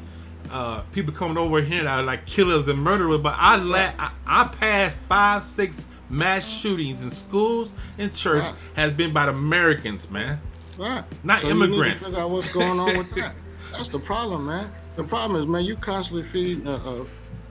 uh, 0.51 0.81
people 0.91 1.13
coming 1.13 1.37
over 1.37 1.61
here 1.61 1.83
that 1.83 1.99
are 1.99 2.03
like 2.03 2.25
killers 2.25 2.67
and 2.67 2.77
murderers, 2.77 3.21
but 3.21 3.33
I 3.37 3.55
la- 3.55 3.91
I, 3.97 4.11
I 4.27 4.43
passed 4.43 4.97
five, 4.97 5.41
six 5.43 5.85
mass 6.09 6.45
shootings 6.45 6.99
in 7.01 7.09
schools 7.11 7.71
and 7.97 8.13
church 8.13 8.43
Right. 8.43 8.53
has 8.75 8.91
been 8.91 9.13
by 9.13 9.25
the 9.27 9.31
Americans, 9.31 10.11
man. 10.11 10.41
Right. 10.77 11.03
Not 11.23 11.39
so 11.41 11.47
You 11.47 11.53
need 11.53 11.63
immigrants. 11.63 11.99
to 11.99 12.05
figure 12.07 12.23
out 12.23 12.29
what's 12.31 12.51
going 12.51 12.77
on 12.79 12.97
with 12.97 13.09
that. 13.15 13.35
That's 13.73 13.89
the 13.89 13.99
problem, 13.99 14.47
man. 14.47 14.71
The 14.95 15.05
problem 15.05 15.41
is, 15.41 15.47
man, 15.47 15.65
you 15.65 15.77
constantly 15.77 16.23
feed 16.23 16.65
a, 16.67 16.75
a, 16.75 17.07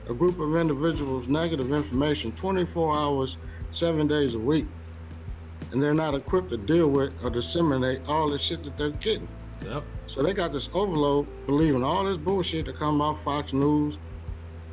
a 0.09 0.15
group 0.15 0.39
of 0.39 0.55
individuals 0.55 1.27
negative 1.29 1.71
information 1.73 2.33
24 2.33 2.97
hours, 2.97 3.37
seven 3.71 4.07
days 4.07 4.35
a 4.35 4.39
week, 4.39 4.67
and 5.71 5.83
they're 5.83 5.95
not 5.95 6.15
equipped 6.15 6.51
to 6.51 6.57
deal 6.57 6.89
with 6.89 7.13
or 7.23 7.31
disseminate 7.31 8.01
all 8.07 8.29
the 8.31 8.39
shit 8.39 8.63
that 8.65 8.77
they're 8.77 8.91
getting. 8.91 9.29
Yep. 9.65 9.85
So 10.07 10.23
they 10.23 10.33
got 10.33 10.53
this 10.53 10.69
overload, 10.73 11.27
believing 11.47 11.83
all 11.83 12.05
this 12.05 12.17
bullshit 12.19 12.67
that 12.67 12.77
come 12.77 13.01
off 13.01 13.23
Fox 13.23 13.53
News, 13.53 13.97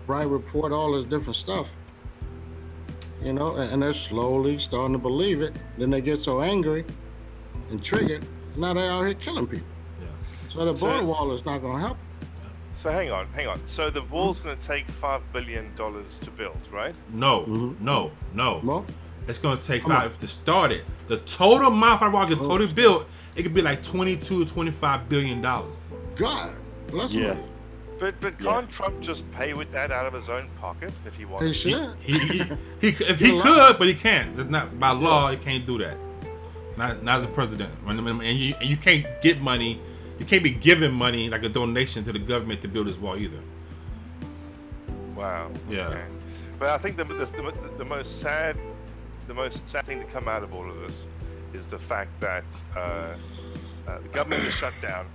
Bright 0.07 0.29
Report, 0.29 0.73
all 0.73 0.93
this 0.93 1.07
different 1.07 1.37
stuff. 1.37 1.69
you 3.23 3.33
know, 3.35 3.57
and, 3.57 3.73
and 3.73 3.83
they're 3.83 3.95
slowly 3.95 4.59
starting 4.59 4.95
to 4.95 5.01
believe 5.01 5.43
it. 5.43 5.55
Then 5.79 5.91
they 5.91 6.03
get 6.03 6.23
so 6.23 6.43
angry 6.43 6.87
and 7.71 7.83
triggered. 7.83 8.27
Now 8.57 8.75
they're 8.75 8.91
out 8.91 9.05
here 9.07 9.15
killing 9.15 9.49
people. 9.49 9.67
Yeah. 10.51 10.55
So 10.59 10.73
the 10.73 10.79
border 10.81 10.95
it's- 10.97 11.09
wall 11.09 11.33
is 11.33 11.45
not 11.45 11.59
going 11.59 11.75
to 11.77 11.81
help. 11.81 11.97
So 12.73 12.91
hang 12.91 13.11
on, 13.11 13.27
hang 13.35 13.49
on. 13.49 13.61
So 13.67 13.91
the 13.91 14.03
wall's 14.05 14.41
going 14.41 14.57
to 14.57 14.67
take 14.67 14.89
five 14.89 15.21
billion 15.33 15.75
dollars 15.75 16.19
to 16.21 16.31
build, 16.31 16.57
right? 16.71 16.95
No, 17.13 17.43
Mhm. 17.43 17.81
no, 17.81 18.13
no. 18.33 18.61
Well, 18.63 18.87
It's 19.29 19.39
gonna 19.39 19.61
take 19.61 19.83
Come 19.83 19.93
on. 19.93 20.01
five 20.01 20.19
to 20.19 20.27
start 20.27 20.73
it. 20.73 20.85
The 21.07 21.19
total 21.19 21.69
amount 21.69 22.03
of 22.03 22.13
rock 22.13 22.31
get 22.31 22.39
Oh. 22.41 22.43
totally 22.49 22.73
built, 22.73 23.07
it 23.37 23.43
could 23.43 23.53
be 23.55 23.61
like 23.63 23.83
22 23.83 24.45
to 24.45 24.51
25 24.51 25.09
billion 25.09 25.41
dollars. 25.43 25.93
God 26.17 26.53
bless 26.91 27.13
Yeah. 27.13 27.35
him. 27.35 27.45
But 28.01 28.19
but 28.21 28.39
can't 28.41 28.69
Trump 28.71 29.01
just 29.01 29.31
pay 29.33 29.53
with 29.53 29.71
that 29.73 29.93
out 29.93 30.07
of 30.07 30.15
his 30.15 30.29
own 30.29 30.49
pocket 30.61 30.93
if 31.07 31.17
he 31.17 31.27
wants? 31.27 31.45
He 31.47 31.53
to? 31.53 31.59
should. 31.59 31.95
He, 32.01 32.19
he, 32.19 32.39
he, 32.81 32.89
if 33.05 33.21
he 33.21 33.31
a 33.31 33.35
lot. 33.35 33.43
could, 33.45 33.79
but 33.79 33.89
he 33.89 33.95
can't. 33.95 34.37
It's 34.41 34.51
not 34.51 34.81
by 34.81 34.91
law. 34.93 35.31
He 35.31 35.37
can't 35.37 35.67
do 35.67 35.79
that. 35.79 35.97
Not, 36.79 37.03
not 37.05 37.19
as 37.19 37.25
a 37.27 37.29
president. 37.29 37.73
And 37.87 37.99
you, 38.39 38.55
and 38.59 38.69
you 38.69 38.77
can't 38.79 39.05
get 39.23 39.41
money. 39.41 39.81
You 40.21 40.27
can't 40.27 40.45
be 40.45 40.51
giving 40.51 40.93
money 40.93 41.31
like 41.31 41.43
a 41.45 41.49
donation 41.49 42.05
to 42.05 42.13
the 42.13 42.19
government 42.19 42.61
to 42.61 42.69
build 42.69 42.87
this 42.87 42.99
wall 42.99 43.17
either. 43.17 43.41
Wow. 45.17 45.51
Yeah. 45.69 45.89
Okay. 45.89 46.05
But 46.59 46.69
I 46.71 46.79
think 46.79 46.99
the, 46.99 47.05
the, 47.05 47.25
the, 47.25 47.71
the 47.79 47.85
most 47.87 48.21
sad, 48.21 48.57
the 49.27 49.35
most 49.35 49.67
sad 49.69 49.87
thing 49.87 49.99
to 49.99 50.07
come 50.07 50.29
out 50.29 50.43
of 50.43 50.53
all 50.53 50.69
of 50.71 50.79
this 50.83 51.07
is 51.55 51.69
the 51.69 51.79
fact 51.79 52.21
that 52.21 52.45
uh, 52.77 52.81
uh, 53.89 53.99
the 54.03 54.09
government 54.13 54.45
is 54.45 54.53
shut 54.55 54.75
down. 54.83 55.07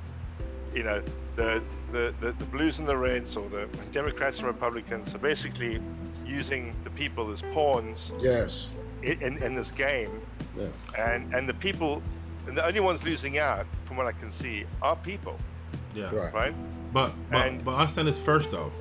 You 0.73 0.83
know, 0.83 1.03
the, 1.35 1.61
the, 1.91 2.13
the, 2.19 2.31
the 2.31 2.45
blues 2.45 2.79
and 2.79 2.87
the 2.87 2.97
reds, 2.97 3.37
or 3.37 3.47
the 3.47 3.69
Democrats 3.91 4.39
and 4.39 4.47
Republicans, 4.47 5.13
are 5.13 5.19
basically 5.19 5.79
using 6.25 6.73
the 6.83 6.89
people 6.89 7.31
as 7.31 7.43
pawns 7.53 8.11
Yes. 8.19 8.71
in, 9.03 9.21
in, 9.21 9.37
in 9.43 9.55
this 9.55 9.71
game, 9.71 10.19
Yeah. 10.57 10.67
and 10.97 11.33
and 11.33 11.47
the 11.47 11.53
people, 11.53 12.01
and 12.47 12.57
the 12.57 12.65
only 12.65 12.79
ones 12.79 13.03
losing 13.03 13.37
out, 13.37 13.65
from 13.85 13.97
what 13.97 14.05
I 14.07 14.11
can 14.11 14.31
see, 14.31 14.65
are 14.81 14.95
people, 14.95 15.39
Yeah. 15.93 16.13
Right. 16.13 16.33
right? 16.33 16.55
But 16.93 17.11
but, 17.31 17.45
And- 17.47 17.63
but 17.65 17.75
understand 17.75 18.07
this 18.07 18.17
first 18.19 18.51
though. 18.51 18.71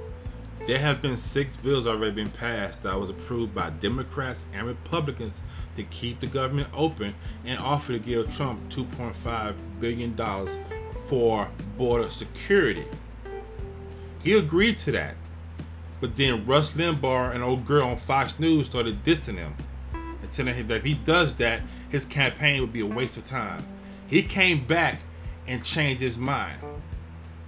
There 0.67 0.79
have 0.79 1.03
been 1.03 1.19
six 1.19 1.57
bills 1.57 1.87
already 1.87 2.13
been 2.13 2.31
passed 2.31 2.83
that 2.85 2.99
was 2.99 3.11
approved 3.11 3.55
by 3.55 3.69
Democrats 3.69 4.47
and 4.55 4.67
Republicans 4.67 5.43
to 5.77 5.83
keep 5.83 6.21
the 6.21 6.27
government 6.27 6.69
open 6.73 7.15
and 7.45 7.59
offer 7.59 7.93
to 7.93 7.99
give 7.99 8.35
Trump 8.35 8.61
2.5 8.71 9.55
billion 9.79 10.15
dollars 10.15 10.59
for 11.09 11.49
border 11.77 12.09
security. 12.09 12.87
He 14.23 14.33
agreed 14.39 14.79
to 14.79 14.93
that. 14.93 15.17
But 16.01 16.17
then 16.17 16.47
Rush 16.47 16.71
Limbaugh, 16.71 17.35
an 17.35 17.43
old 17.43 17.67
girl 17.67 17.87
on 17.89 17.97
Fox 17.97 18.39
News, 18.39 18.67
started 18.67 19.05
dissing 19.05 19.37
him 19.37 19.55
and 19.93 20.33
telling 20.33 20.55
him 20.55 20.69
that 20.69 20.77
if 20.79 20.85
he 20.85 20.95
does 20.95 21.35
that, 21.35 21.61
his 21.95 22.05
campaign 22.05 22.61
would 22.61 22.73
be 22.73 22.81
a 22.81 22.87
waste 22.87 23.17
of 23.17 23.25
time. 23.25 23.65
He 24.09 24.21
came 24.21 24.67
back 24.67 24.99
and 25.47 25.65
changed 25.65 26.03
his 26.03 26.19
mind. 26.19 26.61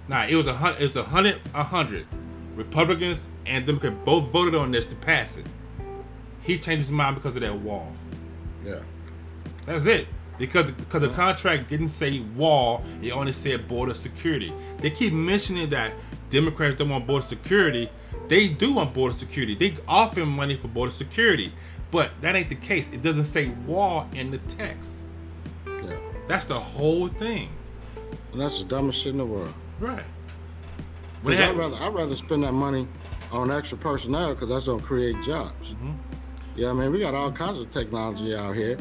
Now 0.07 0.25
it 0.25 0.35
was 0.35 0.47
a 0.47 0.53
hundred. 0.53 0.81
It 0.81 0.87
was 0.87 0.95
a 0.95 1.03
hundred, 1.03 1.41
a 1.53 1.63
hundred. 1.63 2.07
Republicans 2.55 3.27
and 3.45 3.65
Democrats 3.65 3.97
both 4.05 4.29
voted 4.29 4.55
on 4.55 4.71
this 4.71 4.85
to 4.85 4.95
pass 4.95 5.35
it. 5.35 5.45
He 6.43 6.57
changed 6.57 6.85
his 6.85 6.91
mind 6.91 7.15
because 7.15 7.35
of 7.35 7.41
that 7.41 7.59
wall. 7.59 7.91
Yeah. 8.65 8.79
That's 9.65 9.85
it. 9.85 10.07
Because 10.37 10.71
because 10.71 11.01
the 11.01 11.09
contract 11.09 11.67
didn't 11.67 11.89
say 11.89 12.21
wall, 12.21 12.85
it 13.01 13.11
only 13.11 13.33
said 13.33 13.67
border 13.67 13.93
security. 13.93 14.53
They 14.79 14.91
keep 14.91 15.11
mentioning 15.11 15.69
that 15.71 15.91
Democrats 16.29 16.77
don't 16.77 16.89
want 16.89 17.05
border 17.05 17.25
security. 17.25 17.89
They 18.29 18.47
do 18.47 18.73
want 18.73 18.93
border 18.93 19.13
security. 19.13 19.55
They 19.55 19.75
offer 19.89 20.25
money 20.25 20.55
for 20.55 20.69
border 20.69 20.91
security, 20.91 21.51
but 21.91 22.11
that 22.21 22.35
ain't 22.35 22.49
the 22.49 22.55
case. 22.55 22.89
It 22.91 23.01
doesn't 23.01 23.25
say 23.25 23.49
wall 23.65 24.07
in 24.13 24.31
the 24.31 24.37
text. 24.39 25.03
Yeah. 25.65 25.97
That's 26.27 26.45
the 26.45 26.59
whole 26.59 27.07
thing, 27.07 27.49
And 28.33 28.41
that's 28.41 28.59
the 28.59 28.65
dumbest 28.65 28.99
shit 28.99 29.11
in 29.13 29.17
the 29.17 29.25
world. 29.25 29.53
right? 29.79 30.03
They 31.23 31.37
I'd 31.43 31.57
rather 31.57 31.75
I'd 31.77 31.93
rather 31.93 32.15
spend 32.15 32.43
that 32.43 32.53
money 32.53 32.87
on 33.31 33.51
extra 33.51 33.77
personnel 33.77 34.33
because 34.33 34.49
that's 34.49 34.67
gonna 34.67 34.81
create 34.81 35.21
jobs. 35.23 35.69
Mhm. 35.81 35.97
Yeah, 36.55 36.69
I 36.69 36.73
mean 36.73 36.91
we 36.91 36.99
got 36.99 37.13
all 37.15 37.31
kinds 37.31 37.57
of 37.57 37.71
technology 37.71 38.35
out 38.35 38.55
here, 38.55 38.77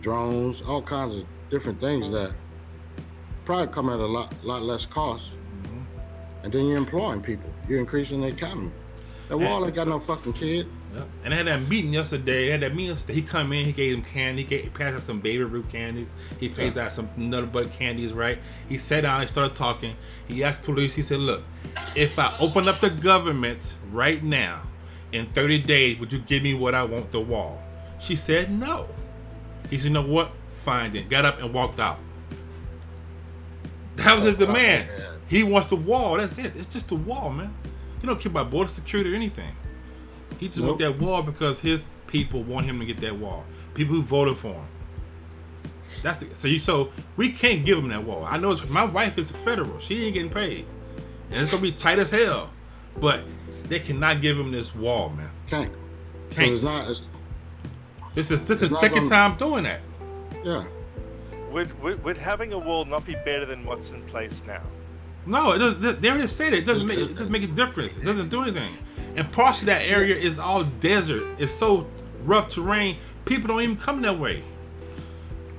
drones, 0.00 0.62
all 0.62 0.82
kinds 0.82 1.14
of 1.14 1.24
different 1.50 1.80
things 1.80 2.10
that 2.10 2.32
probably 3.44 3.72
come 3.72 3.88
at 3.90 4.00
a 4.00 4.06
lot 4.06 4.32
lot 4.44 4.62
less 4.62 4.86
cost, 4.86 5.30
Mhm. 5.62 5.84
and 6.44 6.52
then 6.52 6.66
you're 6.66 6.78
employing 6.78 7.20
people. 7.20 7.50
You're 7.68 7.80
increasing 7.80 8.20
the 8.22 8.28
economy. 8.28 8.72
That 9.28 9.38
wall 9.38 9.64
ain't 9.64 9.74
got 9.74 9.88
no 9.88 9.98
fucking 9.98 10.34
kids. 10.34 10.84
Yep. 10.94 11.08
And 11.24 11.32
they 11.32 11.36
had 11.36 11.46
that 11.48 11.68
meeting 11.68 11.92
yesterday. 11.92 12.46
They 12.46 12.50
had 12.52 12.60
that 12.60 12.72
meeting 12.72 12.90
yesterday. 12.90 13.14
He 13.14 13.22
come 13.22 13.52
in, 13.52 13.64
he 13.64 13.72
gave 13.72 13.94
him 13.94 14.02
candy. 14.02 14.42
He, 14.42 14.48
gave, 14.48 14.62
he 14.64 14.70
passed 14.70 14.94
out 14.94 15.02
some 15.02 15.20
Baby 15.20 15.42
Ruth 15.42 15.68
candies. 15.68 16.06
He 16.38 16.48
passed 16.48 16.76
out 16.76 16.92
some 16.92 17.08
nut 17.16 17.50
butter 17.50 17.68
candies, 17.68 18.12
right? 18.12 18.38
He 18.68 18.78
sat 18.78 19.00
down, 19.00 19.22
he 19.22 19.26
started 19.26 19.56
talking. 19.56 19.96
He 20.28 20.44
asked 20.44 20.62
Pelosi, 20.62 20.94
he 20.94 21.02
said, 21.02 21.18
Look, 21.18 21.42
if 21.96 22.18
I 22.18 22.36
open 22.38 22.68
up 22.68 22.80
the 22.80 22.90
government 22.90 23.76
right 23.90 24.22
now, 24.22 24.62
in 25.12 25.26
30 25.26 25.60
days, 25.60 25.98
would 25.98 26.12
you 26.12 26.18
give 26.20 26.42
me 26.42 26.54
what 26.54 26.74
I 26.74 26.84
want, 26.84 27.10
the 27.10 27.20
wall? 27.20 27.62
She 27.98 28.16
said, 28.16 28.50
No. 28.52 28.88
He 29.70 29.78
said, 29.78 29.88
You 29.88 29.94
know 29.94 30.02
what? 30.02 30.32
Fine 30.64 30.92
then. 30.92 31.08
Got 31.08 31.24
up 31.24 31.40
and 31.40 31.52
walked 31.52 31.80
out. 31.80 31.98
That 33.96 34.14
was 34.14 34.24
his 34.24 34.34
demand. 34.36 34.88
Yeah. 34.90 35.12
He 35.28 35.42
wants 35.42 35.68
the 35.68 35.76
wall. 35.76 36.18
That's 36.18 36.38
it. 36.38 36.54
It's 36.56 36.72
just 36.72 36.88
the 36.88 36.96
wall, 36.96 37.30
man. 37.30 37.52
He 38.00 38.06
don't 38.06 38.20
care 38.20 38.30
about 38.30 38.50
border 38.50 38.70
security 38.70 39.12
or 39.12 39.14
anything. 39.16 39.52
He 40.38 40.48
just 40.48 40.60
want 40.60 40.78
that 40.80 40.98
wall 40.98 41.22
because 41.22 41.60
his 41.60 41.86
people 42.06 42.42
want 42.42 42.66
him 42.66 42.78
to 42.80 42.86
get 42.86 43.00
that 43.00 43.16
wall. 43.16 43.44
People 43.74 43.94
who 43.96 44.02
voted 44.02 44.36
for 44.36 44.52
him. 44.54 44.64
That's 46.02 46.18
the, 46.18 46.28
so 46.34 46.46
you 46.48 46.58
so 46.58 46.90
we 47.16 47.32
can't 47.32 47.64
give 47.64 47.78
him 47.78 47.88
that 47.88 48.04
wall. 48.04 48.24
I 48.28 48.36
know 48.36 48.52
it's, 48.52 48.68
my 48.68 48.84
wife 48.84 49.18
is 49.18 49.30
a 49.30 49.34
federal. 49.34 49.78
She 49.78 50.04
ain't 50.04 50.14
getting 50.14 50.30
paid, 50.30 50.66
and 51.30 51.40
it's 51.42 51.50
gonna 51.50 51.62
be 51.62 51.72
tight 51.72 51.98
as 51.98 52.10
hell. 52.10 52.50
But 53.00 53.24
they 53.68 53.80
cannot 53.80 54.20
give 54.20 54.38
him 54.38 54.52
this 54.52 54.74
wall, 54.74 55.08
man. 55.10 55.30
Can't. 55.48 55.72
'Cause 55.72 56.36
Can't. 56.36 56.50
It's 56.52 56.62
not. 56.62 56.90
It's, 56.90 57.02
This 58.14 58.30
is 58.30 58.42
this 58.42 58.62
is 58.62 58.78
second 58.78 59.04
gonna- 59.04 59.08
time 59.10 59.38
doing 59.38 59.64
that. 59.64 59.80
yeah. 60.44 60.64
Would, 61.50 61.80
would 61.82 62.04
would 62.04 62.18
having 62.18 62.52
a 62.52 62.58
wall 62.58 62.84
not 62.84 63.06
be 63.06 63.14
better 63.24 63.46
than 63.46 63.64
what's 63.64 63.92
in 63.92 64.02
place 64.02 64.42
now? 64.46 64.60
No, 65.26 65.52
it 65.52 65.58
doesn't, 65.58 66.00
they 66.00 66.08
already 66.10 66.28
said 66.28 66.52
it. 66.52 66.60
It 66.60 66.66
doesn't 66.66 66.86
make 66.86 66.98
it 66.98 67.16
doesn't 67.16 67.32
make 67.32 67.42
a 67.42 67.48
difference. 67.48 67.96
It 67.96 68.04
doesn't 68.04 68.28
do 68.28 68.42
anything. 68.42 68.78
And 69.16 69.30
parts 69.32 69.60
of 69.60 69.66
that 69.66 69.82
area 69.82 70.14
is 70.14 70.38
all 70.38 70.64
desert. 70.64 71.26
It's 71.38 71.52
so 71.52 71.88
rough 72.22 72.48
terrain. 72.48 72.98
People 73.24 73.48
don't 73.48 73.62
even 73.62 73.76
come 73.76 74.02
that 74.02 74.18
way. 74.18 74.44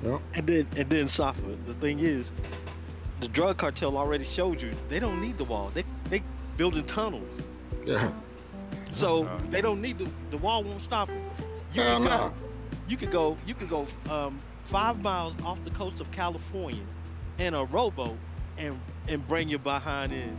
Yep. 0.03 0.21
And 0.33 0.47
then 0.47 0.67
and 0.75 0.89
then 0.89 1.07
Safa, 1.07 1.57
the 1.65 1.73
thing 1.75 1.99
is, 1.99 2.31
the 3.19 3.27
drug 3.27 3.57
cartel 3.57 3.97
already 3.97 4.23
showed 4.25 4.61
you 4.61 4.73
they 4.89 4.99
don't 4.99 5.19
need 5.21 5.37
the 5.37 5.45
wall. 5.45 5.71
They 5.73 5.83
they 6.09 6.23
building 6.55 6.85
tunnels. 6.85 7.41
Yeah. 7.85 8.13
So 8.91 9.27
Oh. 9.27 9.41
they 9.49 9.61
don't 9.61 9.81
need 9.81 9.97
the 9.97 10.09
the 10.29 10.37
wall 10.37 10.63
won't 10.63 10.81
stop 10.81 11.09
them. 11.09 11.23
You 11.73 11.81
Hell 11.81 11.97
could 11.99 12.03
no. 12.03 12.09
go 12.09 12.33
you 12.87 12.97
could 12.97 13.11
go 13.11 13.37
you 13.45 13.55
could 13.55 13.69
go 13.69 13.87
um, 14.09 14.43
five 14.65 15.01
miles 15.01 15.35
off 15.43 15.63
the 15.63 15.71
coast 15.71 15.99
of 15.99 16.11
California 16.11 16.85
in 17.37 17.53
a 17.53 17.65
rowboat 17.65 18.19
and 18.57 18.79
and 19.07 19.25
bring 19.27 19.49
your 19.49 19.59
behind 19.59 20.11
in. 20.13 20.37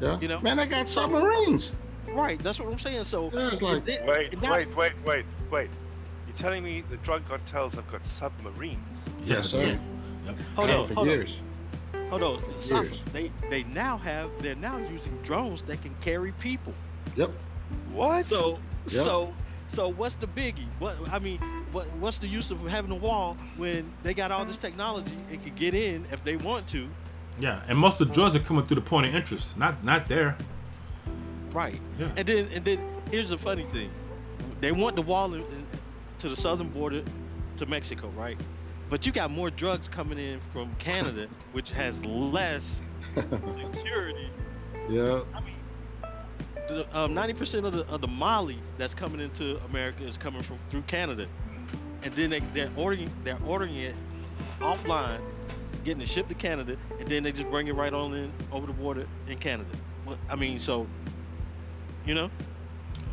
Yeah. 0.00 0.18
You 0.20 0.28
know? 0.28 0.40
Man, 0.40 0.58
I 0.58 0.66
got 0.66 0.88
submarines. 0.88 1.74
Right, 2.12 2.42
that's 2.42 2.58
what 2.58 2.68
I'm 2.72 2.78
saying. 2.78 3.04
So 3.04 3.30
Yeah, 3.32 3.50
like- 3.60 3.88
it- 3.88 4.06
Wait, 4.06 4.32
and 4.32 4.42
wait, 4.42 4.74
wait, 4.76 4.92
wait, 5.04 5.26
wait. 5.50 5.70
You're 6.26 6.36
telling 6.36 6.62
me 6.64 6.82
the 6.82 6.96
drug 6.98 7.24
cartels 7.26 7.74
have 7.74 7.86
got 7.88 8.04
submarines? 8.06 8.98
Yes, 9.24 9.48
sir. 9.50 9.78
Yes. 10.24 10.36
Hold 10.56 10.70
on, 10.70 10.86
for 10.86 10.94
hold 10.94 11.08
on. 11.08 11.26
Hold 12.10 12.22
on, 12.22 12.42
Safa, 12.60 12.84
Years. 12.86 13.00
they 13.12 13.30
they 13.50 13.64
now 13.64 13.98
have 13.98 14.30
they're 14.40 14.54
now 14.54 14.78
using 14.78 15.16
drones 15.22 15.62
that 15.62 15.82
can 15.82 15.94
carry 15.96 16.32
people. 16.32 16.74
Yep. 17.16 17.30
What? 17.92 18.26
So 18.26 18.52
Yep. 18.52 18.90
so 18.90 19.34
so 19.68 19.88
what's 19.88 20.14
the 20.14 20.26
biggie? 20.26 20.68
What 20.78 20.96
I 21.10 21.18
mean, 21.18 21.38
what 21.72 21.86
what's 21.96 22.18
the 22.18 22.26
use 22.28 22.50
of 22.50 22.60
having 22.66 22.90
a 22.92 22.96
wall 22.96 23.36
when 23.56 23.90
they 24.02 24.14
got 24.14 24.30
all 24.32 24.44
this 24.46 24.58
technology 24.58 25.16
and 25.30 25.42
can 25.42 25.54
get 25.54 25.74
in 25.74 26.06
if 26.10 26.22
they 26.24 26.36
want 26.36 26.66
to? 26.68 26.88
Yeah, 27.40 27.62
and 27.68 27.78
most 27.78 28.00
of 28.00 28.08
the 28.08 28.14
drugs 28.14 28.34
are 28.34 28.40
coming 28.40 28.64
through 28.66 28.76
the 28.76 28.80
point 28.80 29.06
of 29.06 29.14
interest, 29.14 29.56
not 29.56 29.82
not 29.84 30.08
there. 30.08 30.36
Right. 31.52 31.80
Yeah. 31.98 32.08
And 32.16 32.26
then 32.26 32.48
and 32.52 32.64
then 32.64 32.80
here's 33.10 33.30
the 33.30 33.38
funny 33.38 33.64
thing. 33.64 33.90
They 34.60 34.72
want 34.72 34.96
the 34.96 35.02
wall 35.02 35.34
in, 35.34 35.40
in, 35.40 35.66
to 36.18 36.28
the 36.28 36.36
southern 36.36 36.68
border 36.68 37.02
to 37.56 37.66
Mexico, 37.66 38.08
right? 38.16 38.38
But 38.88 39.06
you 39.06 39.12
got 39.12 39.30
more 39.30 39.50
drugs 39.50 39.86
coming 39.88 40.18
in 40.18 40.40
from 40.52 40.74
Canada, 40.76 41.28
which 41.52 41.70
has 41.72 42.04
less 42.04 42.80
security. 43.14 44.30
yeah. 44.88 45.20
I 45.34 45.40
mean, 45.40 45.54
the, 46.68 46.86
um, 46.98 47.14
90% 47.14 47.64
of 47.64 47.72
the 47.72 47.86
of 47.86 48.00
the 48.00 48.08
Molly 48.08 48.58
that's 48.76 48.94
coming 48.94 49.20
into 49.20 49.58
America 49.70 50.04
is 50.04 50.16
coming 50.16 50.42
from 50.42 50.58
through 50.70 50.82
Canada, 50.82 51.26
and 52.02 52.12
then 52.14 52.30
they, 52.30 52.40
they're 52.52 52.70
ordering 52.76 53.10
they're 53.24 53.38
ordering 53.46 53.76
it 53.76 53.94
offline, 54.60 55.20
getting 55.84 56.02
it 56.02 56.08
shipped 56.08 56.28
to 56.28 56.34
Canada, 56.34 56.76
and 57.00 57.08
then 57.08 57.22
they 57.22 57.32
just 57.32 57.50
bring 57.50 57.68
it 57.68 57.74
right 57.74 57.92
on 57.92 58.14
in 58.14 58.32
over 58.52 58.66
the 58.66 58.72
border 58.72 59.06
in 59.26 59.38
Canada. 59.38 59.70
Well, 60.04 60.18
I 60.28 60.36
mean, 60.36 60.58
so 60.58 60.88
you 62.04 62.14
know, 62.14 62.30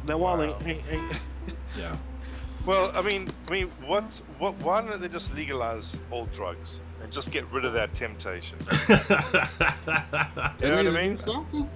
that 0.05 0.19
wall 0.19 0.41
ain't, 0.41 0.61
Wow. 0.61 0.67
ain't, 0.69 0.83
ain't 0.91 1.21
Yeah. 1.77 1.95
Well, 2.65 2.91
I 2.95 3.01
mean, 3.01 3.29
I 3.47 3.51
mean, 3.51 3.71
what's 3.85 4.19
what? 4.39 4.55
Why 4.55 4.81
don't 4.81 5.01
they 5.01 5.09
just 5.09 5.33
legalize 5.35 5.95
all 6.09 6.25
drugs 6.27 6.79
and 7.01 7.11
just 7.11 7.29
get 7.31 7.49
rid 7.51 7.65
of 7.65 7.73
that 7.73 7.93
temptation? 7.93 8.57
You 8.67 10.71
know 10.71 10.77
what 10.77 10.87
I 10.87 10.91
They 10.91 11.07
need 11.09 11.19
to 11.19 11.45
mean? 11.51 11.69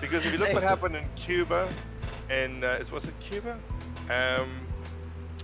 Because 0.00 0.26
if 0.26 0.32
you 0.32 0.38
look 0.38 0.52
what 0.52 0.62
happened 0.62 0.96
in 0.96 1.08
Cuba, 1.14 1.72
and 2.28 2.64
uh, 2.64 2.78
is- 2.80 2.90
was 2.90 3.06
it 3.06 3.18
Cuba, 3.20 3.58
um, 4.10 4.66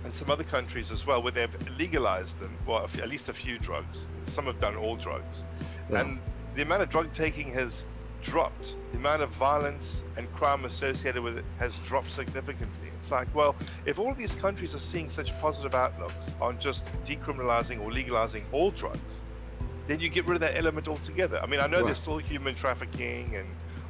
and 0.03 0.13
some 0.13 0.29
other 0.29 0.43
countries 0.43 0.91
as 0.91 1.05
well, 1.05 1.21
where 1.21 1.31
they've 1.31 1.55
legalized 1.77 2.39
them, 2.39 2.57
well, 2.65 2.83
at 2.83 3.09
least 3.09 3.29
a 3.29 3.33
few 3.33 3.57
drugs. 3.59 4.07
Some 4.27 4.45
have 4.45 4.59
done 4.59 4.75
all 4.75 4.95
drugs, 4.95 5.43
Yeah. 5.89 6.01
and 6.01 6.21
the 6.55 6.61
amount 6.61 6.81
of 6.83 6.89
drug 6.89 7.13
taking 7.13 7.51
has 7.53 7.85
dropped. 8.21 8.75
The 8.91 8.97
amount 8.97 9.21
of 9.21 9.29
violence 9.31 10.03
and 10.17 10.31
crime 10.33 10.65
associated 10.65 11.21
with 11.21 11.37
it 11.37 11.45
has 11.57 11.79
dropped 11.79 12.11
significantly. 12.11 12.89
It's 12.97 13.11
like, 13.11 13.33
well, 13.33 13.55
if 13.85 13.97
all 13.99 14.09
of 14.09 14.17
these 14.17 14.33
countries 14.35 14.75
are 14.75 14.79
seeing 14.79 15.09
such 15.09 15.37
positive 15.39 15.73
outlooks 15.73 16.31
on 16.41 16.59
just 16.59 16.85
decriminalizing 17.05 17.79
or 17.81 17.91
legalizing 17.91 18.45
all 18.51 18.71
drugs, 18.71 19.21
then 19.87 19.99
you 19.99 20.09
get 20.09 20.25
rid 20.25 20.35
of 20.35 20.41
that 20.41 20.57
element 20.57 20.87
altogether. 20.87 21.39
I 21.41 21.47
mean, 21.47 21.59
I 21.61 21.67
know 21.67 21.77
Right. 21.77 21.87
there's 21.87 21.97
still 22.01 22.17
human 22.17 22.55
trafficking 22.55 23.35
and 23.35 23.47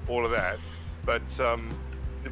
all 0.07 0.23
of 0.25 0.31
that, 0.31 0.59
but 1.05 1.39
um, 1.39 1.69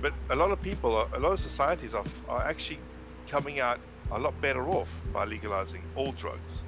but 0.02 0.14
a 0.30 0.36
lot 0.36 0.52
of 0.52 0.62
people, 0.62 1.08
a 1.14 1.20
lot 1.20 1.32
of 1.32 1.40
societies 1.40 1.94
are, 1.96 2.06
are 2.30 2.44
actually 2.44 2.80
coming 3.28 3.60
out 3.60 3.80
a 4.12 4.20
lot 4.20 4.40
better 4.42 4.70
off 4.70 4.90
by 5.14 5.26
legalizing 5.26 5.84
all 5.96 6.12
drugs. 6.14 6.64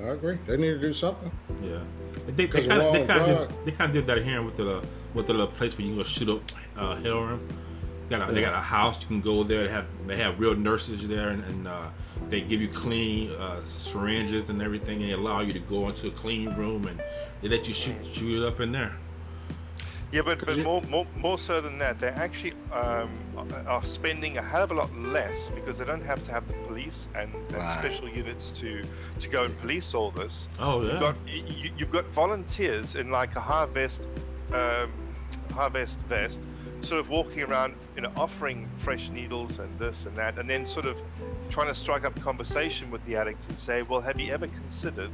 I 0.00 0.08
agree. 0.10 0.38
They 0.46 0.56
need 0.56 0.70
to 0.70 0.78
do 0.80 0.92
something. 0.92 1.30
Yeah, 1.62 1.78
they, 2.26 2.32
they 2.32 2.46
'Cause 2.46 2.66
kind 2.66 2.82
of 2.82 2.92
they 2.92 3.06
kind 3.06 3.30
of 3.30 3.48
did, 3.48 3.66
they 3.66 3.72
kind 3.72 3.88
of 3.90 3.94
did 3.94 4.06
that 4.06 4.24
here 4.24 4.42
with 4.42 4.56
the 4.56 4.82
with 5.14 5.26
the 5.26 5.32
little 5.32 5.46
place 5.48 5.76
where 5.76 5.82
you 5.86 5.92
can 5.94 5.98
go 5.98 6.04
shoot 6.04 6.28
up 6.28 6.42
uh, 6.76 6.96
heroin. 6.96 7.40
Got 8.08 8.30
a, 8.30 8.32
They 8.32 8.40
got 8.40 8.54
a 8.54 8.60
house 8.60 9.02
you 9.02 9.06
can 9.08 9.20
go 9.20 9.42
there. 9.42 9.64
They 9.64 9.70
have 9.70 9.86
they 10.06 10.16
have 10.16 10.38
real 10.40 10.54
nurses 10.56 11.06
there, 11.08 11.28
and, 11.30 11.44
and 11.44 11.68
uh, 11.68 11.88
they 12.30 12.40
give 12.40 12.60
you 12.62 12.68
clean 12.68 13.32
uh, 13.32 13.62
syringes 13.64 14.48
and 14.50 14.62
everything, 14.62 15.02
and 15.02 15.10
they 15.10 15.14
allow 15.14 15.40
you 15.40 15.52
to 15.52 15.58
go 15.60 15.88
into 15.88 16.08
a 16.08 16.10
clean 16.12 16.54
room 16.54 16.86
and 16.86 17.02
they 17.42 17.48
let 17.48 17.66
you 17.68 17.74
shoot 17.74 17.96
shoot 18.06 18.42
it 18.42 18.46
up 18.46 18.60
in 18.60 18.72
there. 18.72 18.96
Yeah, 20.10 20.22
but, 20.24 20.38
'Cause 20.38 20.56
but 20.56 20.64
more, 20.64 20.80
more 20.82 21.06
more 21.16 21.38
so 21.38 21.60
than 21.60 21.78
that, 21.80 21.98
they 21.98 22.08
actually 22.08 22.54
um, 22.72 23.10
are 23.66 23.84
spending 23.84 24.38
a 24.38 24.42
hell 24.42 24.62
of 24.64 24.70
a 24.70 24.74
lot 24.74 24.94
less 24.96 25.50
because 25.54 25.78
they 25.78 25.84
don't 25.84 26.04
have 26.04 26.22
to 26.24 26.32
have 26.32 26.46
the 26.46 26.54
police 26.66 27.08
and, 27.14 27.34
and 27.34 27.52
Right. 27.52 27.68
special 27.78 28.08
units 28.08 28.50
to 28.60 28.82
to 29.20 29.28
go 29.28 29.44
and 29.44 29.58
police 29.58 29.94
all 29.94 30.10
this. 30.10 30.48
Oh 30.58 30.82
yeah. 30.82 30.90
You've 30.92 31.00
got 31.00 31.16
you, 31.26 31.70
you've 31.78 31.90
got 31.90 32.06
volunteers 32.14 32.94
in 32.96 33.10
like 33.10 33.36
a 33.36 33.40
harvest 33.40 34.08
vest, 34.08 34.08
um, 34.52 34.90
high 35.52 35.68
vest 35.68 35.98
vest, 36.08 36.40
sort 36.82 37.00
of 37.00 37.08
walking 37.08 37.42
around, 37.42 37.74
you 37.96 38.02
know, 38.02 38.12
offering 38.16 38.68
fresh 38.78 39.10
needles 39.10 39.58
and 39.58 39.78
this 39.78 40.06
and 40.06 40.16
that, 40.16 40.38
and 40.38 40.48
then 40.48 40.64
sort 40.66 40.86
of 40.86 40.96
trying 41.50 41.68
to 41.68 41.74
strike 41.74 42.04
up 42.04 42.18
conversation 42.20 42.90
with 42.90 43.04
the 43.06 43.16
addicts 43.16 43.46
and 43.48 43.58
say, 43.58 43.82
well, 43.82 44.00
have 44.00 44.18
you 44.20 44.32
ever 44.32 44.46
considered 44.46 45.10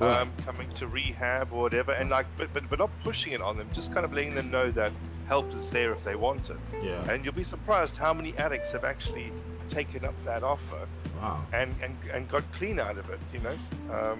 um, 0.00 0.30
coming 0.44 0.70
to 0.72 0.86
rehab 0.86 1.52
or 1.52 1.62
whatever? 1.62 1.92
And 1.92 2.10
like, 2.10 2.26
but, 2.36 2.52
but 2.52 2.68
but 2.68 2.78
not 2.78 2.90
pushing 3.02 3.32
it 3.32 3.40
on 3.42 3.56
them, 3.56 3.68
just 3.72 3.92
kind 3.92 4.04
of 4.04 4.12
letting 4.12 4.34
them 4.34 4.50
know 4.50 4.70
that 4.72 4.92
help 5.26 5.52
is 5.54 5.70
there 5.70 5.92
if 5.92 6.02
they 6.04 6.16
want 6.16 6.50
it. 6.50 6.56
yeah. 6.82 7.08
And 7.10 7.24
you'll 7.24 7.34
be 7.34 7.44
surprised 7.44 7.96
how 7.96 8.12
many 8.12 8.36
addicts 8.36 8.72
have 8.72 8.84
actually 8.84 9.32
taken 9.68 10.04
up 10.04 10.14
that 10.24 10.42
offer 10.42 10.86
Wow. 11.20 11.44
and, 11.52 11.74
and, 11.82 11.96
and 12.14 12.28
got 12.30 12.50
clean 12.52 12.80
out 12.80 12.96
of 12.96 13.10
it, 13.10 13.20
you 13.32 13.40
know. 13.40 13.56
Um, 13.94 14.18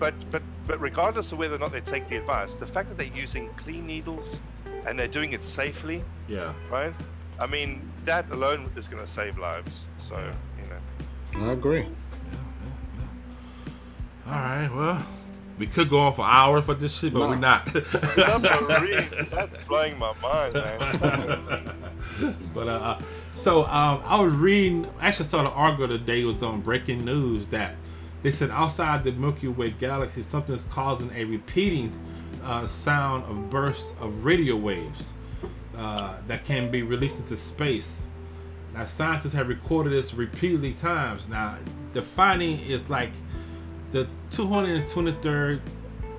but 0.00 0.14
but 0.30 0.42
but 0.66 0.80
regardless 0.80 1.30
of 1.32 1.38
whether 1.38 1.56
or 1.56 1.58
not 1.58 1.72
they 1.72 1.80
take 1.82 2.08
the 2.08 2.16
advice, 2.16 2.54
the 2.54 2.66
fact 2.66 2.88
that 2.88 2.96
they're 2.96 3.14
using 3.20 3.48
clean 3.56 3.86
needles 3.86 4.38
and 4.88 4.98
they're 4.98 5.06
doing 5.06 5.32
it 5.34 5.42
safely, 5.44 6.02
Yeah. 6.28 6.52
right? 6.70 6.94
I 7.40 7.46
mean, 7.46 7.88
that 8.04 8.28
alone 8.30 8.70
is 8.74 8.88
going 8.88 9.04
to 9.04 9.10
save 9.10 9.38
lives. 9.38 9.84
So 9.98 10.16
Yeah. 10.16 10.32
you 10.62 10.68
know, 11.40 11.46
I 11.46 11.52
agree. 11.52 11.80
Yeah, 11.82 11.86
yeah, 12.64 13.04
yeah. 14.26 14.32
All 14.32 14.40
right. 14.40 14.68
Well, 14.74 15.06
we 15.58 15.66
could 15.66 15.88
go 15.90 15.98
on 16.00 16.14
for 16.14 16.24
hours 16.24 16.64
for 16.64 16.74
this 16.74 16.98
shit, 16.98 17.12
but 17.12 17.20
No. 17.20 17.28
we're 17.28 17.36
not. 17.36 17.66
that's 19.30 19.56
blowing 19.66 19.98
my 19.98 20.12
mind, 20.22 20.54
man. 20.54 20.78
but 22.54 22.68
uh, 22.68 22.98
so 23.30 23.64
um, 23.66 24.00
I 24.04 24.20
was 24.20 24.32
reading. 24.32 24.86
Actually, 25.00 25.28
saw 25.28 25.40
an 25.40 25.46
article 25.46 25.88
today. 25.88 26.22
It 26.22 26.24
was 26.24 26.42
on 26.42 26.60
breaking 26.62 27.04
news 27.04 27.46
that 27.48 27.74
they 28.22 28.32
said 28.32 28.50
outside 28.50 29.04
the 29.04 29.12
Milky 29.12 29.48
Way 29.48 29.70
galaxy, 29.70 30.22
something 30.22 30.54
is 30.54 30.64
causing 30.70 31.10
a 31.14 31.24
repeating 31.24 31.92
uh, 32.44 32.66
sound 32.66 33.24
of 33.24 33.50
bursts 33.50 33.92
of 34.00 34.24
radio 34.24 34.56
waves 34.56 35.04
uh, 35.76 36.16
that 36.26 36.44
can 36.44 36.70
be 36.70 36.82
released 36.82 37.16
into 37.16 37.36
space. 37.36 38.06
Now, 38.74 38.84
scientists 38.84 39.32
have 39.32 39.48
recorded 39.48 39.92
this 39.92 40.14
repeatedly 40.14 40.74
times. 40.74 41.28
Now, 41.28 41.56
the 41.92 42.02
finding 42.02 42.60
is 42.60 42.88
like 42.88 43.10
the 43.92 44.06
223rd 44.30 45.60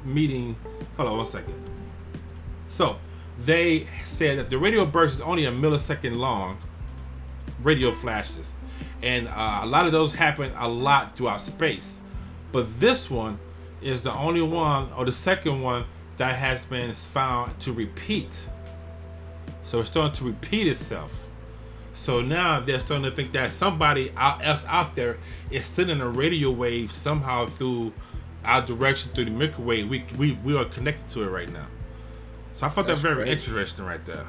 meeting. 0.04 0.56
Hold 0.98 1.10
on 1.10 1.18
one 1.18 1.26
second. 1.26 1.56
So, 2.68 2.98
they 3.46 3.88
said 4.06 4.38
that 4.38 4.50
the 4.50 4.58
radio 4.58 4.86
burst 4.86 5.16
is 5.16 5.22
only 5.22 5.46
a 5.46 5.52
millisecond 5.52 6.18
long 6.18 6.58
radio 7.64 7.92
flashes. 7.92 8.52
And 9.02 9.28
uh, 9.28 9.62
a 9.64 9.66
lot 9.66 9.86
of 9.86 9.92
those 9.92 10.14
happen 10.14 10.52
a 10.58 10.68
lot 10.68 11.16
throughout 11.16 11.42
space. 11.42 12.00
But 12.52 12.80
this 12.80 13.10
one 13.10 13.40
is 13.82 14.02
the 14.02 14.14
only 14.14 14.42
one, 14.42 14.92
or 14.94 15.06
the 15.06 15.12
second 15.12 15.62
one, 15.62 15.86
that 16.20 16.36
has 16.36 16.66
been 16.66 16.94
found 16.94 17.60
to 17.62 17.72
repeat. 17.74 18.30
So 19.64 19.80
it's 19.80 19.90
starting 19.90 20.16
to 20.18 20.26
repeat 20.26 20.68
itself. 20.68 21.14
So 21.94 22.22
now 22.22 22.60
they're 22.60 22.80
starting 22.80 23.10
to 23.10 23.16
think 23.16 23.32
that 23.34 23.52
somebody 23.54 24.12
else 24.18 24.66
out 24.68 24.96
there 24.96 25.18
is 25.50 25.66
sending 25.66 26.02
a 26.02 26.10
radio 26.10 26.52
wave 26.52 26.92
somehow 26.92 27.48
through 27.48 27.94
our 28.44 28.62
direction 28.62 29.12
through 29.14 29.26
the 29.26 29.32
Milky 29.32 29.62
Way. 29.62 29.84
We, 29.86 30.06
we, 30.18 30.34
we 30.44 30.58
are 30.58 30.66
connected 30.66 31.08
to 31.10 31.24
it 31.24 31.28
right 31.28 31.52
now. 31.52 31.68
So 32.52 32.68
I 32.68 32.70
thought 32.70 32.86
that 32.88 32.94
That's 32.94 33.02
very 33.02 33.24
crazy. 33.24 33.32
interesting 33.32 33.86
right 33.86 34.06
there. 34.06 34.28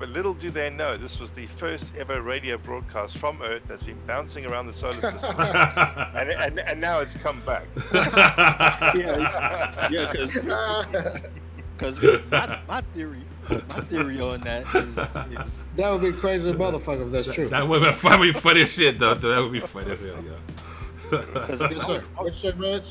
Yeah, 0.00 0.06
but 0.06 0.14
little 0.14 0.34
do 0.34 0.50
they 0.50 0.70
know, 0.70 0.96
this 0.96 1.18
was 1.20 1.30
the 1.32 1.46
first 1.46 1.94
ever 1.96 2.22
radio 2.22 2.56
broadcast 2.58 3.18
from 3.18 3.40
Earth 3.42 3.62
that's 3.66 3.82
been 3.82 4.00
bouncing 4.06 4.46
around 4.46 4.66
the 4.66 4.72
solar 4.72 5.00
system, 5.10 5.38
and, 5.38 6.30
and 6.30 6.60
and 6.60 6.80
now 6.80 7.00
it's 7.00 7.14
come 7.16 7.40
back. 7.40 7.68
Yeah, 9.00 9.88
yeah, 9.90 10.12
because 11.76 12.02
my, 12.30 12.60
my 12.68 12.80
theory, 12.92 13.24
my 13.68 13.80
theory 13.82 14.20
on 14.20 14.40
that 14.40 14.62
is, 14.74 14.74
is 15.38 15.62
That 15.76 15.90
would 15.90 16.02
be 16.02 16.12
crazy 16.12 16.50
as 16.50 16.56
motherfucker 16.56 17.06
if 17.06 17.12
that's 17.12 17.34
true. 17.34 17.48
That 17.48 17.66
would 17.66 17.82
be 17.82 17.92
funny, 17.92 18.32
funny 18.32 18.62
as 18.62 18.72
shit, 18.72 18.98
though. 18.98 19.14
That 19.14 19.42
would 19.42 19.52
be 19.52 19.60
funny 19.60 19.92
as 19.92 20.00
hell, 20.00 20.22
yeah. 20.22 21.24
because 21.32 21.60
yes, 21.60 21.86
sir. 21.86 22.04
What 22.16 22.32
you 22.32 22.52
said, 22.52 22.84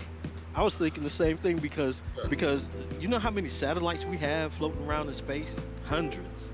I 0.55 0.63
was 0.63 0.75
thinking 0.75 1.03
the 1.03 1.09
same 1.09 1.37
thing 1.37 1.57
because 1.57 2.01
because 2.29 2.69
you 2.99 3.07
know 3.07 3.19
how 3.19 3.31
many 3.31 3.49
satellites 3.49 4.05
we 4.05 4.17
have 4.17 4.53
floating 4.53 4.85
around 4.85 5.07
in 5.09 5.13
space? 5.13 5.53
Hundreds. 5.83 6.48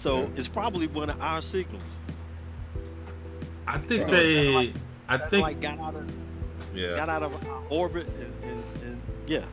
So 0.00 0.20
Yeah. 0.20 0.28
it's 0.36 0.48
probably 0.48 0.86
one 0.86 1.10
of 1.10 1.20
our 1.20 1.42
signals. 1.42 1.82
I 3.66 3.78
think 3.78 4.02
Right. 4.04 4.10
they. 4.10 4.72
I 5.08 5.18
think. 5.18 5.42
like 5.42 5.60
got 5.60 5.78
out 5.78 5.94
of 5.94 6.10
Yeah. 6.74 6.96
got 6.96 7.08
out 7.08 7.22
of 7.22 7.34
uh, 7.34 7.48
orbit 7.68 8.06
and, 8.08 8.32
and, 8.44 8.64
and 8.82 9.00
yeah. 9.26 9.44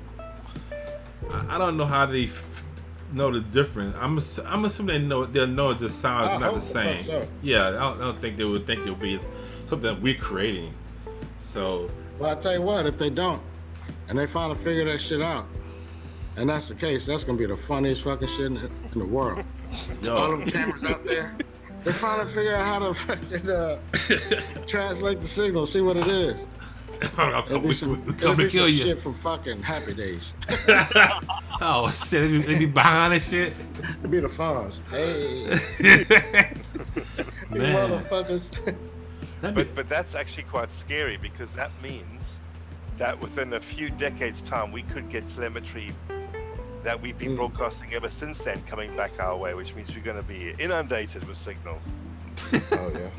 I 1.32 1.56
I 1.56 1.58
don't 1.58 1.76
know 1.76 1.86
how 1.86 2.06
they 2.06 2.26
f- 2.26 2.64
know 3.12 3.30
the 3.32 3.42
difference. 3.42 3.94
I'm. 4.00 4.18
ass- 4.18 4.40
I'm 4.48 4.64
assuming 4.66 5.02
they 5.02 5.06
know. 5.08 5.26
They'll 5.26 5.48
know 5.48 5.74
the 5.74 5.90
sound 5.90 6.34
is 6.36 6.40
not 6.40 6.54
the 6.56 6.62
same. 6.62 7.04
so. 7.04 7.28
Yeah. 7.42 7.68
I 7.68 7.72
don't, 7.72 8.02
I 8.02 8.06
don't 8.06 8.22
think 8.22 8.38
they 8.38 8.46
would 8.46 8.66
think 8.66 8.86
it 8.88 8.90
would 8.90 9.00
be 9.00 9.20
something 9.68 9.82
that 9.82 10.02
we're 10.02 10.16
creating. 10.16 10.74
So. 11.40 11.90
Well, 12.20 12.36
I 12.36 12.42
tell 12.42 12.54
you 12.54 12.62
what, 12.62 12.86
if 12.88 12.98
they 12.98 13.10
don't, 13.10 13.42
and 14.08 14.18
they 14.18 14.26
finally 14.26 14.56
figure 14.56 14.86
that 14.86 15.00
shit 15.02 15.22
out, 15.22 15.46
and 16.38 16.50
that's 16.50 16.68
the 16.70 16.74
case, 16.76 17.06
that's 17.06 17.24
gonna 17.26 17.38
be 17.38 17.46
the 17.46 17.58
funniest 17.58 18.04
fucking 18.04 18.28
shit 18.30 18.46
in 18.48 18.54
the, 18.56 18.70
in 18.94 19.00
the 19.00 19.06
world. 19.06 19.44
All 20.10 20.32
Yo. 20.32 20.38
them 20.38 20.46
cameras 20.46 20.84
out 20.84 21.06
there. 21.06 21.36
They're 21.84 21.94
trying 21.94 22.26
to 22.26 22.34
figure 22.34 22.56
out 22.56 22.66
how 22.66 22.80
to 22.80 22.94
fucking 22.94 23.50
uh, 23.50 23.80
translate 24.68 25.22
the 25.22 25.28
signal, 25.28 25.66
see 25.66 25.82
what 25.82 25.98
it 25.98 26.08
is. 26.08 26.48
I'll 27.18 27.46
It'll 27.46 27.60
come, 27.60 27.68
be 27.68 27.74
some, 27.74 28.06
we 28.06 28.14
come 28.14 28.36
be 28.38 28.44
and 28.44 28.52
kill 28.52 28.66
some 28.66 28.72
you. 28.72 28.78
shit 28.78 29.00
from 29.00 29.14
fucking 29.14 29.62
Happy 29.62 29.94
Days. 29.94 30.34
oh 31.62 31.92
shit! 31.92 32.46
They 32.46 32.54
be, 32.54 32.60
be 32.60 32.66
behind 32.66 33.14
and 33.14 33.24
shit. 33.24 33.54
It'll 34.00 34.10
be 34.10 34.20
the 34.20 34.28
Fonz. 34.28 34.82
Hey, 34.90 35.44
you 37.54 37.62
Man. 37.62 38.04
motherfuckers. 38.10 38.50
But 39.42 39.76
but 39.76 39.88
that's 39.88 40.16
actually 40.16 40.44
quite 40.44 40.72
scary 40.74 41.18
because 41.18 41.52
that 41.52 41.72
means 41.82 42.40
that 42.98 43.20
within 43.20 43.54
a 43.54 43.60
few 43.60 43.90
decades' 43.92 44.42
time 44.42 44.72
we 44.72 44.82
could 44.84 45.10
get 45.10 45.30
telemetry 45.30 45.92
that 46.88 47.02
we've 47.02 47.18
been 47.18 47.34
Mm. 47.34 47.36
broadcasting 47.36 47.94
ever 47.94 48.10
since 48.10 48.40
then 48.40 48.64
coming 48.66 48.96
back 48.96 49.12
our 49.20 49.36
way, 49.36 49.54
which 49.54 49.76
means 49.76 49.94
we're 49.94 50.02
going 50.02 50.16
to 50.16 50.24
be 50.24 50.54
inundated 50.58 51.28
with 51.28 51.36
signals. 51.36 51.84
oh 52.54 52.92
yeah. 52.96 53.10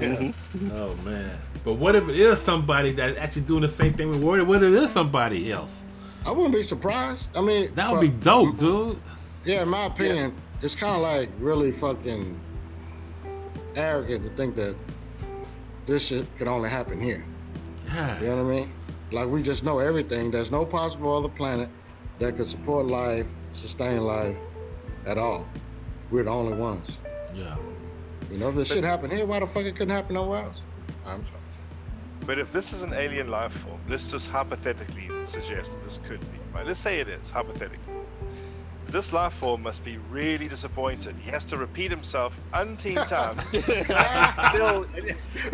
Yeah. 0.00 0.32
Oh 0.72 0.94
man! 1.04 1.36
But 1.62 1.74
what 1.74 1.94
if 1.96 2.08
it 2.08 2.16
is 2.18 2.40
somebody 2.40 2.92
that's 2.92 3.18
actually 3.18 3.42
doing 3.42 3.60
the 3.60 3.68
same 3.68 3.92
thing 3.92 4.08
with 4.08 4.22
Word? 4.22 4.46
What 4.48 4.62
if 4.62 4.72
it 4.72 4.82
is 4.84 4.90
somebody 4.90 5.52
else? 5.52 5.82
I 6.24 6.30
wouldn't 6.30 6.54
be 6.54 6.62
surprised. 6.62 7.28
I 7.36 7.42
mean, 7.42 7.74
That 7.74 7.90
would 7.90 7.96
for- 7.98 8.00
be 8.00 8.08
dope, 8.08 8.56
dude. 8.56 8.96
Yeah, 9.44 9.62
in 9.64 9.68
my 9.68 9.84
opinion, 9.84 10.34
it's 10.62 10.74
kind 10.74 10.94
of 10.96 11.02
like 11.02 11.28
really 11.40 11.72
fucking 11.72 12.40
arrogant 13.76 14.24
to 14.24 14.30
think 14.30 14.56
that 14.56 14.76
this 15.86 16.04
shit 16.06 16.26
could 16.38 16.48
only 16.48 16.70
happen 16.70 16.98
here. 17.02 17.22
Yeah. 17.86 18.18
You 18.20 18.26
know 18.28 18.44
what 18.44 18.52
I 18.52 18.56
mean? 18.56 18.72
Like 19.12 19.28
we 19.28 19.42
just 19.42 19.62
know 19.62 19.78
everything. 19.78 20.30
There's 20.30 20.50
no 20.50 20.64
possible 20.64 21.14
other 21.14 21.28
planet 21.28 21.68
that 22.20 22.36
could 22.36 22.48
support 22.48 22.86
life, 22.86 23.28
sustain 23.52 24.02
life 24.02 24.36
at 25.06 25.18
all. 25.18 25.46
We're 26.10 26.24
the 26.24 26.30
only 26.30 26.56
ones. 26.56 26.98
Yeah. 27.34 27.56
You 28.30 28.38
know, 28.38 28.50
if 28.50 28.54
this 28.54 28.68
But- 28.68 28.74
shit 28.76 28.84
happened 28.84 29.12
here, 29.12 29.26
why 29.26 29.40
the 29.40 29.46
fuck 29.46 29.64
it 29.64 29.72
couldn't 29.72 29.94
happen 29.94 30.14
nowhere 30.14 30.44
else? 30.44 30.60
I'm 31.04 31.24
sorry. 31.24 31.36
But 32.26 32.38
if 32.38 32.52
this 32.52 32.72
is 32.72 32.82
an 32.82 32.92
alien 32.92 33.30
life 33.30 33.52
form, 33.52 33.80
let's 33.88 34.10
just 34.10 34.28
hypothetically 34.28 35.08
suggest 35.24 35.72
that 35.72 35.82
this 35.84 35.98
could 36.06 36.20
be. 36.20 36.38
Right? 36.54 36.66
Let's 36.66 36.78
say 36.78 37.00
it 37.00 37.08
is, 37.08 37.30
hypothetically. 37.30 37.94
This 38.90 39.12
life 39.12 39.34
form 39.34 39.62
must 39.62 39.84
be 39.84 39.98
really 39.98 40.48
disappointed. 40.48 41.14
He 41.16 41.30
has 41.30 41.44
to 41.46 41.56
repeat 41.56 41.90
himself 41.90 42.38
umpteen 42.52 43.06
times. 43.08 43.38
and 43.52 43.62
he's 43.64 43.70
still, 44.50 44.82
and, 44.82 44.96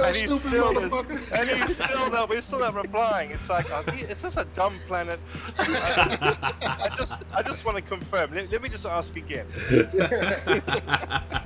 and 0.00 0.16
he's 0.16 0.38
still, 0.40 0.72
motherfucker. 0.74 1.32
and 1.38 1.64
he's 1.68 1.76
still 1.76 2.10
not, 2.10 2.30
we're 2.30 2.40
still 2.40 2.60
not 2.60 2.74
replying. 2.74 3.30
It's 3.30 3.50
like, 3.50 3.70
are 3.72 3.82
the- 3.82 3.92
is 4.10 4.22
this 4.22 4.36
a 4.38 4.46
dumb 4.54 4.78
planet? 4.86 5.20
I, 5.58 6.36
I 6.62 6.88
just, 6.96 7.14
I 7.34 7.42
just 7.42 7.64
want 7.66 7.76
to 7.76 7.82
confirm. 7.82 8.32
Let, 8.32 8.50
let 8.50 8.62
me 8.62 8.68
just 8.70 8.86
ask 8.86 9.16
again. 9.16 9.46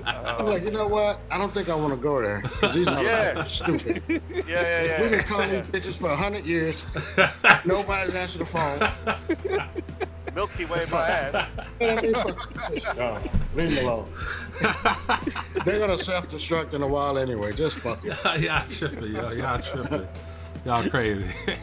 I'm 0.04 0.46
like, 0.46 0.62
you 0.62 0.70
know 0.70 0.86
what? 0.86 1.20
I 1.30 1.38
don't 1.38 1.52
think 1.52 1.68
I 1.68 1.74
want 1.74 1.92
to 1.92 1.96
go 1.96 2.20
there. 2.22 2.42
These 2.72 2.86
motherfuckers 2.86 3.02
Yeah. 3.02 3.44
stupid. 3.44 4.02
Yeah, 4.08 4.22
yeah, 4.46 4.84
yeah. 4.84 5.00
We've 5.02 5.10
been 5.10 5.20
calling 5.22 5.50
yeah. 5.50 5.62
these 5.62 5.82
bitches 5.82 5.96
for 5.96 6.10
a 6.10 6.16
hundred 6.16 6.46
years. 6.46 6.84
Nobody's 7.64 8.14
answered 8.14 8.42
the 8.42 8.46
phone. 8.46 8.80
Milky 10.34 10.64
Way 10.64 10.86
my 10.90 11.08
ass. 11.08 11.50
Man, 11.80 11.96
these 12.02 12.14
fuckers- 12.16 12.96
No, 12.96 13.18
leave 13.54 13.74
them 13.74 13.84
alone. 13.84 14.12
They're 15.64 15.78
gonna 15.78 15.98
self-destruct 15.98 16.74
in 16.74 16.82
a 16.82 16.86
while 16.86 17.18
anyway. 17.18 17.52
Just 17.52 17.76
fuck 17.78 18.04
it. 18.04 18.16
y'all 18.42 18.66
tripping, 18.68 19.12
y'all. 19.12 19.34
Y'all 19.34 19.58
tripping. 19.60 20.06
Y'all 20.64 20.88
crazy. 20.88 21.34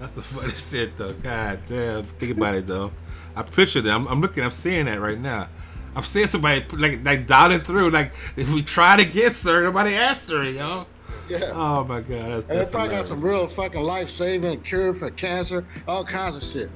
That's 0.00 0.14
the 0.14 0.22
funny 0.22 0.50
shit, 0.50 0.96
though. 0.96 1.14
God 1.14 1.60
damn. 1.66 2.04
Think 2.04 2.36
about 2.36 2.54
it, 2.56 2.66
though. 2.66 2.92
I 3.36 3.42
picture 3.42 3.80
them. 3.80 4.02
I'm, 4.06 4.12
I'm 4.12 4.20
looking. 4.20 4.44
I'm 4.44 4.50
seeing 4.50 4.86
that 4.86 5.00
right 5.00 5.18
now. 5.18 5.48
I'm 5.96 6.02
seeing 6.02 6.26
somebody 6.26 6.64
like 6.76 7.04
like 7.04 7.26
dialing 7.26 7.60
through. 7.60 7.90
Like 7.90 8.12
if 8.36 8.50
we 8.52 8.62
try 8.62 8.96
to 8.96 9.04
get 9.04 9.36
sir, 9.36 9.62
nobody 9.62 9.94
answering, 9.94 10.56
yo. 10.56 10.86
Yeah. 11.28 11.52
Oh 11.54 11.84
my 11.84 12.00
god, 12.00 12.08
that's, 12.08 12.44
And 12.44 12.50
they 12.50 12.56
that's 12.56 12.70
probably 12.70 12.90
got 12.90 13.06
some 13.06 13.20
real 13.22 13.46
fucking 13.46 13.80
life-saving 13.80 14.60
cure 14.62 14.92
for 14.94 15.10
cancer, 15.10 15.66
all 15.88 16.04
kinds 16.04 16.36
of 16.36 16.42
shit. 16.42 16.70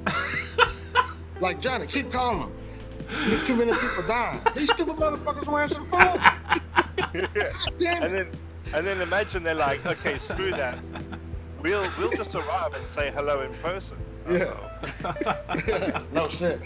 like 1.41 1.61
Johnny, 1.61 1.87
keep 1.87 2.11
calling 2.11 2.41
them. 2.41 2.53
There's 3.29 3.47
too 3.47 3.57
many 3.57 3.73
people 3.73 4.05
dying. 4.07 4.41
These 4.55 4.71
stupid 4.73 4.97
motherfuckers 4.97 5.47
won't 5.47 5.63
answer 5.63 5.81
the 5.81 5.87
phone. 5.87 7.79
Damn 7.79 8.03
and 8.03 8.15
then 8.15 8.31
and 8.75 8.87
then 8.87 9.01
imagine 9.01 9.43
they're 9.43 9.55
like, 9.55 9.85
okay, 9.87 10.19
screw 10.19 10.51
that. 10.51 10.79
We'll 11.63 11.89
we'll 11.99 12.11
just 12.13 12.35
arrive 12.35 12.75
and 12.75 12.87
say 12.87 13.11
hello 13.13 13.41
in 13.43 13.53
person. 13.55 13.97
Yeah. 14.29 14.55
No 16.13 16.29
shit. 16.29 16.61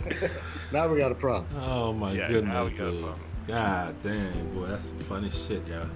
now 0.72 0.88
we 0.88 0.98
got 0.98 1.12
a 1.12 1.14
problem. 1.14 1.46
Oh 1.62 1.92
my 1.92 2.12
Yeah, 2.12 2.28
now 2.28 2.32
goodness, 2.32 2.70
we 2.72 2.76
got 2.76 2.86
a 2.86 2.90
dude. 2.90 3.02
problem. 3.02 3.20
God 3.46 4.00
damn, 4.02 4.54
boy, 4.54 4.66
that's 4.66 4.86
some 4.86 4.98
funny 4.98 5.30
shit, 5.30 5.66
yo. 5.66 5.86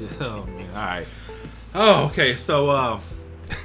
That's 0.00 0.08
just 0.08 0.18
be- 0.18 0.24
yeah, 0.24 0.30
oh 0.30 0.46
man. 0.46 0.70
All 0.70 0.76
right. 0.76 1.06
Oh, 1.74 2.04
okay. 2.06 2.36
So, 2.36 2.68
uh, 2.70 3.00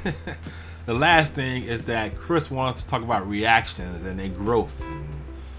the 0.86 0.94
last 0.94 1.34
thing 1.34 1.64
is 1.64 1.82
that 1.84 2.18
Chris 2.18 2.52
wants 2.52 2.84
to 2.84 2.88
talk 2.90 3.02
about 3.04 3.28
reactions 3.30 4.06
and 4.06 4.20
their 4.20 4.30
growth, 4.30 4.84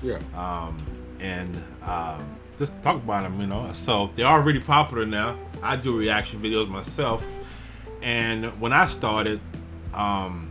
Yeah. 0.03 0.19
um, 0.37 0.79
and 1.21 1.63
um, 1.83 2.37
just 2.59 2.81
talk 2.83 2.97
about 2.97 3.23
them. 3.23 3.41
You 3.41 3.47
know, 3.47 3.73
so 3.73 4.11
they 4.15 4.23
are 4.23 4.43
really 4.43 4.61
popular 4.61 5.07
now. 5.07 5.37
I 5.63 5.77
do 5.77 5.97
reaction 5.97 6.41
videos 6.41 6.69
myself, 6.69 7.25
and 8.03 8.47
when 8.61 8.73
I 8.73 8.87
started, 8.87 9.41
um, 9.95 10.51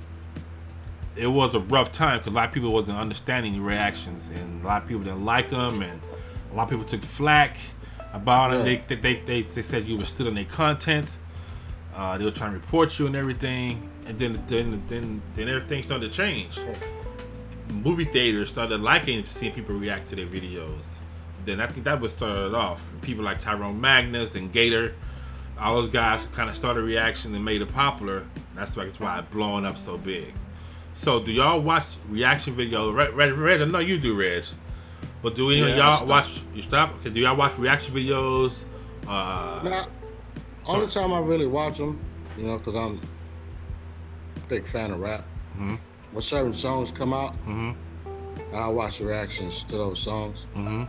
it 1.15 1.27
was 1.27 1.53
a 1.53 1.59
rough 1.59 1.91
time 1.91 2.17
because 2.19 2.31
a 2.31 2.35
lot 2.35 2.47
of 2.47 2.53
people 2.53 2.71
wasn't 2.71 2.97
understanding 2.97 3.61
reactions, 3.61 4.29
and 4.29 4.63
a 4.63 4.67
lot 4.67 4.81
of 4.83 4.87
people 4.87 5.03
didn't 5.03 5.25
like 5.25 5.49
them, 5.49 5.81
and 5.83 6.01
a 6.51 6.55
lot 6.55 6.63
of 6.63 6.69
people 6.69 6.85
took 6.85 7.03
flack 7.03 7.57
about. 8.13 8.51
Yeah. 8.51 8.63
They, 8.87 8.95
they, 8.95 9.15
they, 9.21 9.41
they 9.43 9.61
said 9.61 9.87
you 9.87 9.97
were 9.97 10.05
stealing 10.05 10.35
their 10.35 10.45
content. 10.45 11.19
Uh, 11.95 12.17
they 12.17 12.25
were 12.25 12.31
trying 12.31 12.51
to 12.51 12.57
report 12.57 12.97
you 12.97 13.07
and 13.07 13.15
everything, 13.15 13.89
and 14.05 14.17
then 14.17 14.41
then 14.47 14.81
then 14.87 15.21
then 15.35 15.49
everything 15.49 15.83
started 15.83 16.11
to 16.11 16.17
change. 16.17 16.59
Movie 17.69 18.05
theaters 18.05 18.49
started 18.49 18.81
liking 18.81 19.25
seeing 19.25 19.53
people 19.53 19.75
react 19.75 20.07
to 20.09 20.15
their 20.15 20.25
videos. 20.25 20.85
Then 21.45 21.59
I 21.59 21.67
think 21.67 21.83
that 21.85 21.99
was 21.99 22.11
started 22.11 22.53
off. 22.55 22.81
People 23.01 23.23
like 23.25 23.39
Tyrone 23.39 23.79
Magnus 23.79 24.35
and 24.35 24.51
Gator, 24.53 24.93
all 25.59 25.75
those 25.75 25.89
guys 25.89 26.27
kind 26.33 26.49
of 26.49 26.55
started 26.55 26.83
reaction 26.83 27.35
and 27.35 27.43
made 27.43 27.61
it 27.61 27.71
popular. 27.73 28.25
That's 28.55 28.75
why 28.75 28.83
it's 28.83 28.99
why 28.99 29.19
it's 29.19 29.29
blowing 29.29 29.65
up 29.65 29.77
so 29.77 29.97
big. 29.97 30.33
So 30.93 31.21
do 31.21 31.31
y'all 31.31 31.61
watch 31.61 31.95
reaction 32.09 32.55
videos? 32.55 32.93
Red, 32.93 33.13
Red, 33.13 33.33
Reg 33.33 33.61
I 33.61 33.65
know 33.65 33.79
you 33.79 33.97
do, 33.97 34.13
Reg. 34.13 34.43
But 35.21 35.35
do 35.35 35.49
any 35.51 35.61
of 35.61 35.67
Yeah, 35.69 35.73
I 35.73 35.77
y'all 35.77 35.95
stopped. 35.97 36.09
watch? 36.09 36.41
You 36.55 36.61
stop? 36.61 36.95
Okay. 36.99 37.09
Do 37.11 37.19
y'all 37.19 37.35
watch 37.35 37.57
reaction 37.57 37.93
videos? 37.93 38.65
Uh, 39.07 39.59
Now, 39.63 39.87
only 40.65 40.87
time 40.87 41.13
I 41.13 41.19
really 41.19 41.45
watch 41.47 41.77
them, 41.77 41.99
you 42.37 42.43
know, 42.45 42.57
because 42.57 42.75
I'm 42.75 42.99
a 44.37 44.47
big 44.47 44.67
fan 44.67 44.91
of 44.91 44.99
rap. 44.99 45.25
Mhm. 45.57 45.79
When 46.11 46.21
certain 46.21 46.53
songs 46.53 46.91
come 46.91 47.13
out, 47.13 47.35
Mhm. 47.45 47.75
and 48.51 48.55
I 48.55 48.67
watch 48.67 48.99
the 48.99 49.05
reactions 49.05 49.63
to 49.69 49.77
those 49.77 49.99
songs, 49.99 50.45
Mhm. 50.55 50.87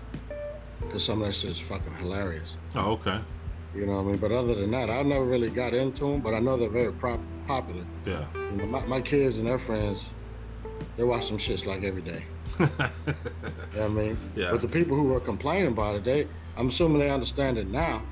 because 0.81 1.05
some 1.05 1.21
of 1.23 1.29
that 1.29 1.35
shit 1.35 1.51
is 1.51 1.61
fucking 1.61 1.95
hilarious. 1.95 2.57
Oh, 2.75 2.93
okay. 2.93 3.19
You 3.75 3.87
know 3.87 3.97
what 3.97 4.03
I 4.03 4.05
mean? 4.13 4.17
But 4.19 4.33
other 4.33 4.55
than 4.55 4.71
that, 4.73 4.91
I 4.91 5.03
never 5.03 5.25
really 5.25 5.49
got 5.49 5.73
into 5.75 6.05
them, 6.07 6.21
but 6.21 6.35
I 6.35 6.41
know 6.41 6.57
they're 6.57 6.69
very 6.69 6.93
prop- 6.93 7.21
popular. 7.47 7.85
Yeah. 8.05 8.25
You 8.35 8.57
know, 8.59 8.67
my, 8.67 8.85
my 8.87 9.01
kids 9.01 9.39
and 9.39 9.47
their 9.47 9.59
friends, 9.59 10.05
they 10.97 11.05
watch 11.05 11.27
some 11.29 11.39
shits 11.39 11.65
like 11.67 11.83
every 11.83 12.03
day. 12.03 12.25
You 12.59 12.67
know 12.67 12.69
what 13.73 13.83
I 13.85 13.89
mean? 13.89 14.19
Yeah. 14.37 14.51
But 14.51 14.63
the 14.63 14.69
people 14.69 14.97
who 14.97 15.05
were 15.05 15.21
complaining 15.21 15.69
about 15.73 15.97
it, 15.97 16.05
they, 16.05 16.27
I'm 16.57 16.69
assuming 16.69 16.99
they 16.99 17.11
understand 17.11 17.59
it 17.59 17.69
now. 17.69 18.03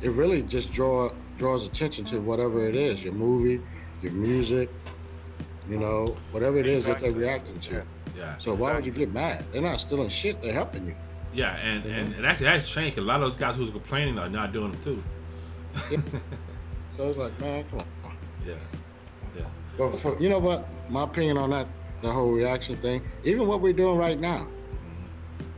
It 0.00 0.10
really 0.12 0.42
just 0.42 0.72
draw 0.72 1.10
draws 1.36 1.64
attention 1.64 2.04
to 2.06 2.20
whatever 2.20 2.68
it 2.68 2.74
is, 2.76 3.02
your 3.02 3.12
movie, 3.12 3.60
your 4.02 4.12
music, 4.12 4.70
you 5.68 5.78
know, 5.78 6.16
whatever 6.32 6.58
it 6.58 6.66
is 6.66 6.84
that 6.84 7.00
they're 7.00 7.12
reacting 7.12 7.58
to. 7.60 7.74
Yeah. 7.74 7.82
yeah. 8.16 8.38
So 8.38 8.54
why 8.54 8.74
would 8.74 8.84
you 8.86 8.92
get 8.92 9.12
mad? 9.12 9.44
They're 9.52 9.62
not 9.62 9.78
stealing 9.80 10.08
shit. 10.08 10.40
They're 10.42 10.52
helping 10.52 10.86
you. 10.86 10.96
Yeah, 11.32 11.56
and, 11.56 11.84
and, 11.84 12.14
and 12.14 12.26
actually 12.26 12.46
that's 12.46 12.68
changed. 12.68 12.96
'cause 12.96 13.04
A 13.04 13.06
lot 13.06 13.22
of 13.22 13.28
those 13.30 13.36
guys 13.38 13.54
who 13.56 13.62
was 13.62 13.70
complaining 13.70 14.18
are 14.18 14.28
not 14.28 14.52
doing 14.52 14.72
them 14.72 14.82
too. 14.82 15.02
So 16.96 17.10
it's 17.10 17.16
like, 17.18 17.38
man, 17.40 17.64
come 17.70 17.78
on. 18.04 18.16
yeah. 18.44 18.54
Yeah. 19.36 19.44
But 19.76 20.00
for, 20.00 20.20
you 20.20 20.28
know 20.28 20.40
what? 20.40 20.66
My 20.90 21.04
opinion 21.04 21.36
on 21.38 21.50
that, 21.50 21.68
the 22.02 22.10
whole 22.12 22.30
reaction 22.32 22.76
thing, 22.80 23.02
even 23.24 23.46
what 23.46 23.60
we're 23.60 23.72
doing 23.72 23.96
right 23.98 24.18
now, 24.18 24.48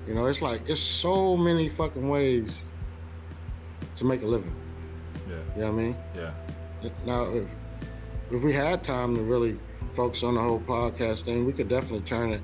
you 0.07 0.15
know, 0.15 0.27
it's 0.27 0.43
like 0.43 0.69
it's 0.69 0.81
so 0.81 1.37
many 1.37 1.69
fucking 1.69 2.09
ways 2.09 2.65
to 3.97 4.05
make 4.05 4.23
a 4.23 4.27
living. 4.27 4.57
Yeah. 5.29 5.37
You 5.55 5.61
know 5.63 5.73
what 5.73 5.81
I 5.81 5.83
mean? 5.83 5.97
Yeah. 6.17 6.31
Now, 7.05 7.25
if 7.35 7.55
if 8.31 8.43
we 8.43 8.53
had 8.53 8.83
time 8.85 9.15
to 9.17 9.23
really 9.23 9.59
focus 9.93 10.23
on 10.23 10.35
the 10.35 10.41
whole 10.41 10.61
podcast 10.61 11.25
thing, 11.25 11.45
we 11.45 11.53
could 11.53 11.69
definitely 11.69 12.03
turn 12.03 12.33
it 12.33 12.43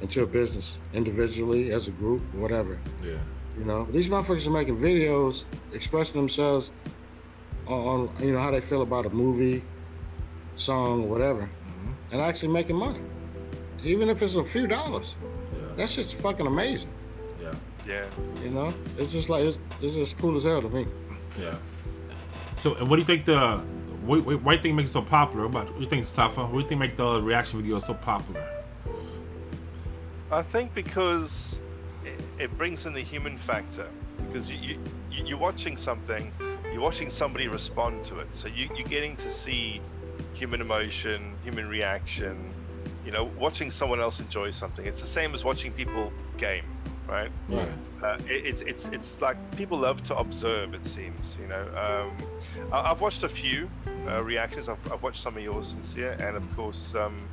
into 0.00 0.22
a 0.22 0.26
business, 0.26 0.78
individually, 0.92 1.70
as 1.70 1.88
a 1.88 1.90
group, 1.90 2.22
whatever. 2.34 2.80
Yeah. 3.02 3.18
You 3.58 3.64
know, 3.64 3.86
these 3.90 4.08
motherfuckers 4.08 4.46
are 4.46 4.50
making 4.50 4.76
videos 4.76 5.44
expressing 5.72 6.16
themselves 6.20 6.72
on, 7.66 8.08
on 8.08 8.24
you 8.24 8.32
know 8.32 8.38
how 8.38 8.50
they 8.50 8.60
feel 8.60 8.82
about 8.82 9.06
a 9.06 9.10
movie, 9.10 9.64
song, 10.56 11.08
whatever, 11.08 11.42
Mhm. 11.42 11.94
and 12.12 12.20
actually 12.20 12.52
making 12.52 12.76
money, 12.76 13.00
even 13.86 14.08
if 14.08 14.22
it's 14.22 14.34
a 14.34 14.44
few 14.44 14.66
dollars. 14.66 15.16
Yeah. 15.52 15.60
That's 15.76 15.94
just 15.94 16.14
fucking 16.16 16.46
amazing. 16.46 16.92
Yeah. 17.42 17.54
Yeah. 17.86 18.04
You 18.42 18.50
know, 18.50 18.74
it's 18.98 19.12
just 19.12 19.28
like 19.28 19.44
it's, 19.44 19.58
it's 19.80 19.94
just 19.94 20.18
cool 20.18 20.36
as 20.36 20.44
hell 20.44 20.62
to 20.62 20.68
me. 20.68 20.86
Yeah. 21.40 21.54
So, 22.56 22.74
and 22.76 22.88
what 22.88 22.96
do 22.96 23.00
you 23.02 23.06
think 23.06 23.24
the 23.24 23.58
what, 24.06 24.24
what, 24.24 24.42
what 24.42 24.50
do 24.52 24.56
you 24.56 24.62
think 24.62 24.74
makes 24.76 24.90
it 24.90 24.92
so 24.94 25.02
popular? 25.02 25.48
What, 25.48 25.66
what 25.66 25.76
do 25.76 25.82
you 25.82 25.88
think, 25.88 26.04
Safa? 26.06 26.44
What 26.44 26.52
do 26.52 26.58
you 26.60 26.68
think 26.68 26.80
make 26.80 26.96
the 26.96 27.20
reaction 27.22 27.62
videos 27.62 27.82
so 27.86 27.94
popular? 27.94 28.46
I 30.30 30.42
think 30.42 30.74
because 30.74 31.60
it, 32.04 32.18
it 32.38 32.58
brings 32.58 32.86
in 32.86 32.92
the 32.92 33.00
human 33.00 33.38
factor. 33.38 33.88
Because 34.26 34.50
you, 34.50 34.56
you 34.58 34.68
you- 35.10 35.24
you're 35.26 35.38
watching 35.38 35.76
something, 35.76 36.32
you're 36.72 36.80
watching 36.82 37.08
somebody 37.08 37.46
respond 37.46 38.04
to 38.04 38.18
it. 38.18 38.34
So 38.34 38.48
you, 38.48 38.68
you're 38.76 38.88
getting 38.88 39.16
to 39.18 39.30
see 39.30 39.80
human 40.32 40.60
emotion, 40.60 41.36
human 41.44 41.68
reaction. 41.68 42.52
You 43.04 43.12
know, 43.12 43.24
watching 43.38 43.70
someone 43.70 44.00
else 44.00 44.20
enjoy 44.20 44.50
something. 44.50 44.86
It's 44.86 45.00
the 45.00 45.06
same 45.06 45.34
as 45.34 45.44
watching 45.44 45.72
people 45.72 46.12
game, 46.38 46.64
right? 47.06 47.30
Right. 47.48 47.68
Uh, 48.02 48.18
it, 48.28 48.46
it's 48.46 48.62
it's 48.62 48.86
it's 48.88 49.20
like 49.20 49.36
people 49.56 49.78
love 49.78 50.02
to 50.04 50.16
observe. 50.16 50.74
It 50.74 50.86
seems, 50.86 51.38
you 51.40 51.46
know. 51.46 51.66
Um, 51.76 52.16
I, 52.72 52.90
I've 52.90 53.00
watched 53.00 53.22
a 53.22 53.28
few 53.28 53.68
uh, 54.08 54.22
reactions. 54.22 54.68
I've, 54.68 54.92
I've 54.92 55.02
watched 55.02 55.22
some 55.22 55.36
of 55.36 55.42
yours, 55.42 55.68
sincere, 55.68 56.16
and 56.18 56.36
of 56.36 56.56
course, 56.56 56.94
um, 56.94 57.28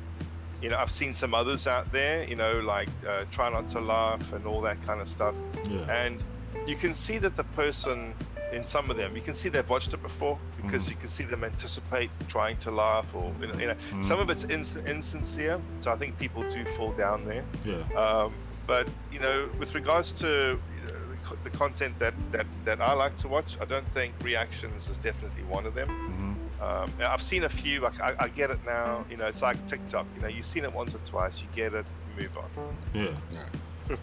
you 0.60 0.68
know, 0.68 0.76
I've 0.76 0.90
seen 0.90 1.14
some 1.14 1.34
others 1.34 1.66
out 1.66 1.90
there. 1.90 2.24
You 2.24 2.36
know, 2.36 2.60
like 2.60 2.88
uh, 3.08 3.24
try 3.30 3.50
not 3.50 3.68
to 3.70 3.80
laugh 3.80 4.32
and 4.32 4.46
all 4.46 4.60
that 4.62 4.82
kind 4.82 5.00
of 5.00 5.08
stuff. 5.08 5.34
Yeah. 5.68 5.80
And 5.90 6.22
you 6.66 6.76
can 6.76 6.94
see 6.94 7.18
that 7.18 7.36
the 7.36 7.44
person 7.44 8.14
in 8.52 8.64
some 8.64 8.90
of 8.90 8.96
them. 8.96 9.16
You 9.16 9.22
can 9.22 9.34
see 9.34 9.48
they've 9.48 9.68
watched 9.68 9.92
it 9.94 10.02
before 10.02 10.38
because 10.56 10.86
Mhm. 10.86 10.90
you 10.90 10.96
can 10.96 11.08
see 11.10 11.24
them 11.24 11.42
anticipate 11.44 12.10
trying 12.28 12.56
to 12.58 12.70
laugh 12.70 13.14
or 13.14 13.34
you 13.40 13.46
know, 13.48 13.58
you 13.58 13.66
know 13.68 13.74
Mhm. 13.90 14.04
some 14.04 14.20
of 14.20 14.30
it's 14.30 14.44
ins- 14.44 14.76
insincere. 14.76 15.60
So 15.80 15.92
I 15.92 15.96
think 15.96 16.18
people 16.18 16.42
do 16.42 16.64
fall 16.76 16.92
down 16.92 17.24
there. 17.24 17.44
Yeah. 17.64 17.84
Um, 18.02 18.34
but 18.66 18.88
you 19.10 19.18
know, 19.20 19.50
with 19.58 19.74
regards 19.74 20.12
to 20.22 20.60
you 20.74 20.80
know, 20.82 21.08
the, 21.12 21.16
co- 21.26 21.38
the 21.42 21.50
content 21.50 21.98
that, 21.98 22.14
that 22.32 22.46
that 22.64 22.80
I 22.80 22.92
like 22.92 23.16
to 23.18 23.28
watch, 23.28 23.56
I 23.60 23.64
don't 23.64 23.88
think 23.94 24.14
reactions 24.22 24.88
is 24.88 24.98
definitely 24.98 25.44
one 25.44 25.66
of 25.66 25.74
them. 25.74 25.88
hmm 25.88 26.32
Um, 26.62 26.88
I've 27.12 27.22
seen 27.32 27.42
a 27.44 27.48
few. 27.48 27.86
I, 27.86 27.90
I, 28.08 28.10
I 28.24 28.28
get 28.28 28.50
it 28.50 28.60
now. 28.64 29.04
You 29.10 29.16
know, 29.16 29.26
it's 29.26 29.42
like 29.42 29.58
TikTok. 29.66 30.06
You 30.14 30.20
know, 30.22 30.28
you've 30.28 30.46
seen 30.54 30.62
it 30.64 30.72
once 30.72 30.94
or 30.94 31.00
twice. 31.00 31.42
You 31.42 31.48
get 31.48 31.74
it. 31.74 31.86
Move 32.18 32.34
on. 32.36 32.78
Yeah. 32.94 33.16
Yeah. 33.36 33.48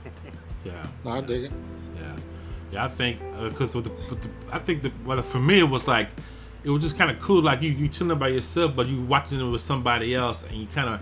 Yeah. 0.63 0.85
No, 1.05 1.11
I 1.11 1.21
dig 1.21 1.45
it. 1.45 1.53
Yeah, 1.95 2.15
yeah. 2.71 2.85
I 2.85 2.87
think 2.87 3.19
because 3.49 3.75
with 3.75 3.87
with 4.09 4.21
the, 4.21 4.29
I 4.51 4.59
think 4.59 4.81
the 4.83 4.91
well 5.05 5.21
for 5.23 5.39
me 5.39 5.59
it 5.59 5.63
was 5.69 5.87
like 5.87 6.09
it 6.63 6.69
was 6.69 6.81
just 6.81 6.97
kind 6.97 7.09
of 7.09 7.19
cool. 7.21 7.41
Like 7.41 7.61
you 7.61 7.71
you 7.71 7.87
chilling 7.87 8.17
by 8.17 8.29
yourself, 8.29 8.75
but 8.75 8.87
you 8.87 9.01
watching 9.01 9.39
it 9.39 9.49
with 9.49 9.61
somebody 9.61 10.13
else, 10.15 10.43
and 10.43 10.55
you 10.57 10.67
kind 10.67 10.89
of 10.89 10.99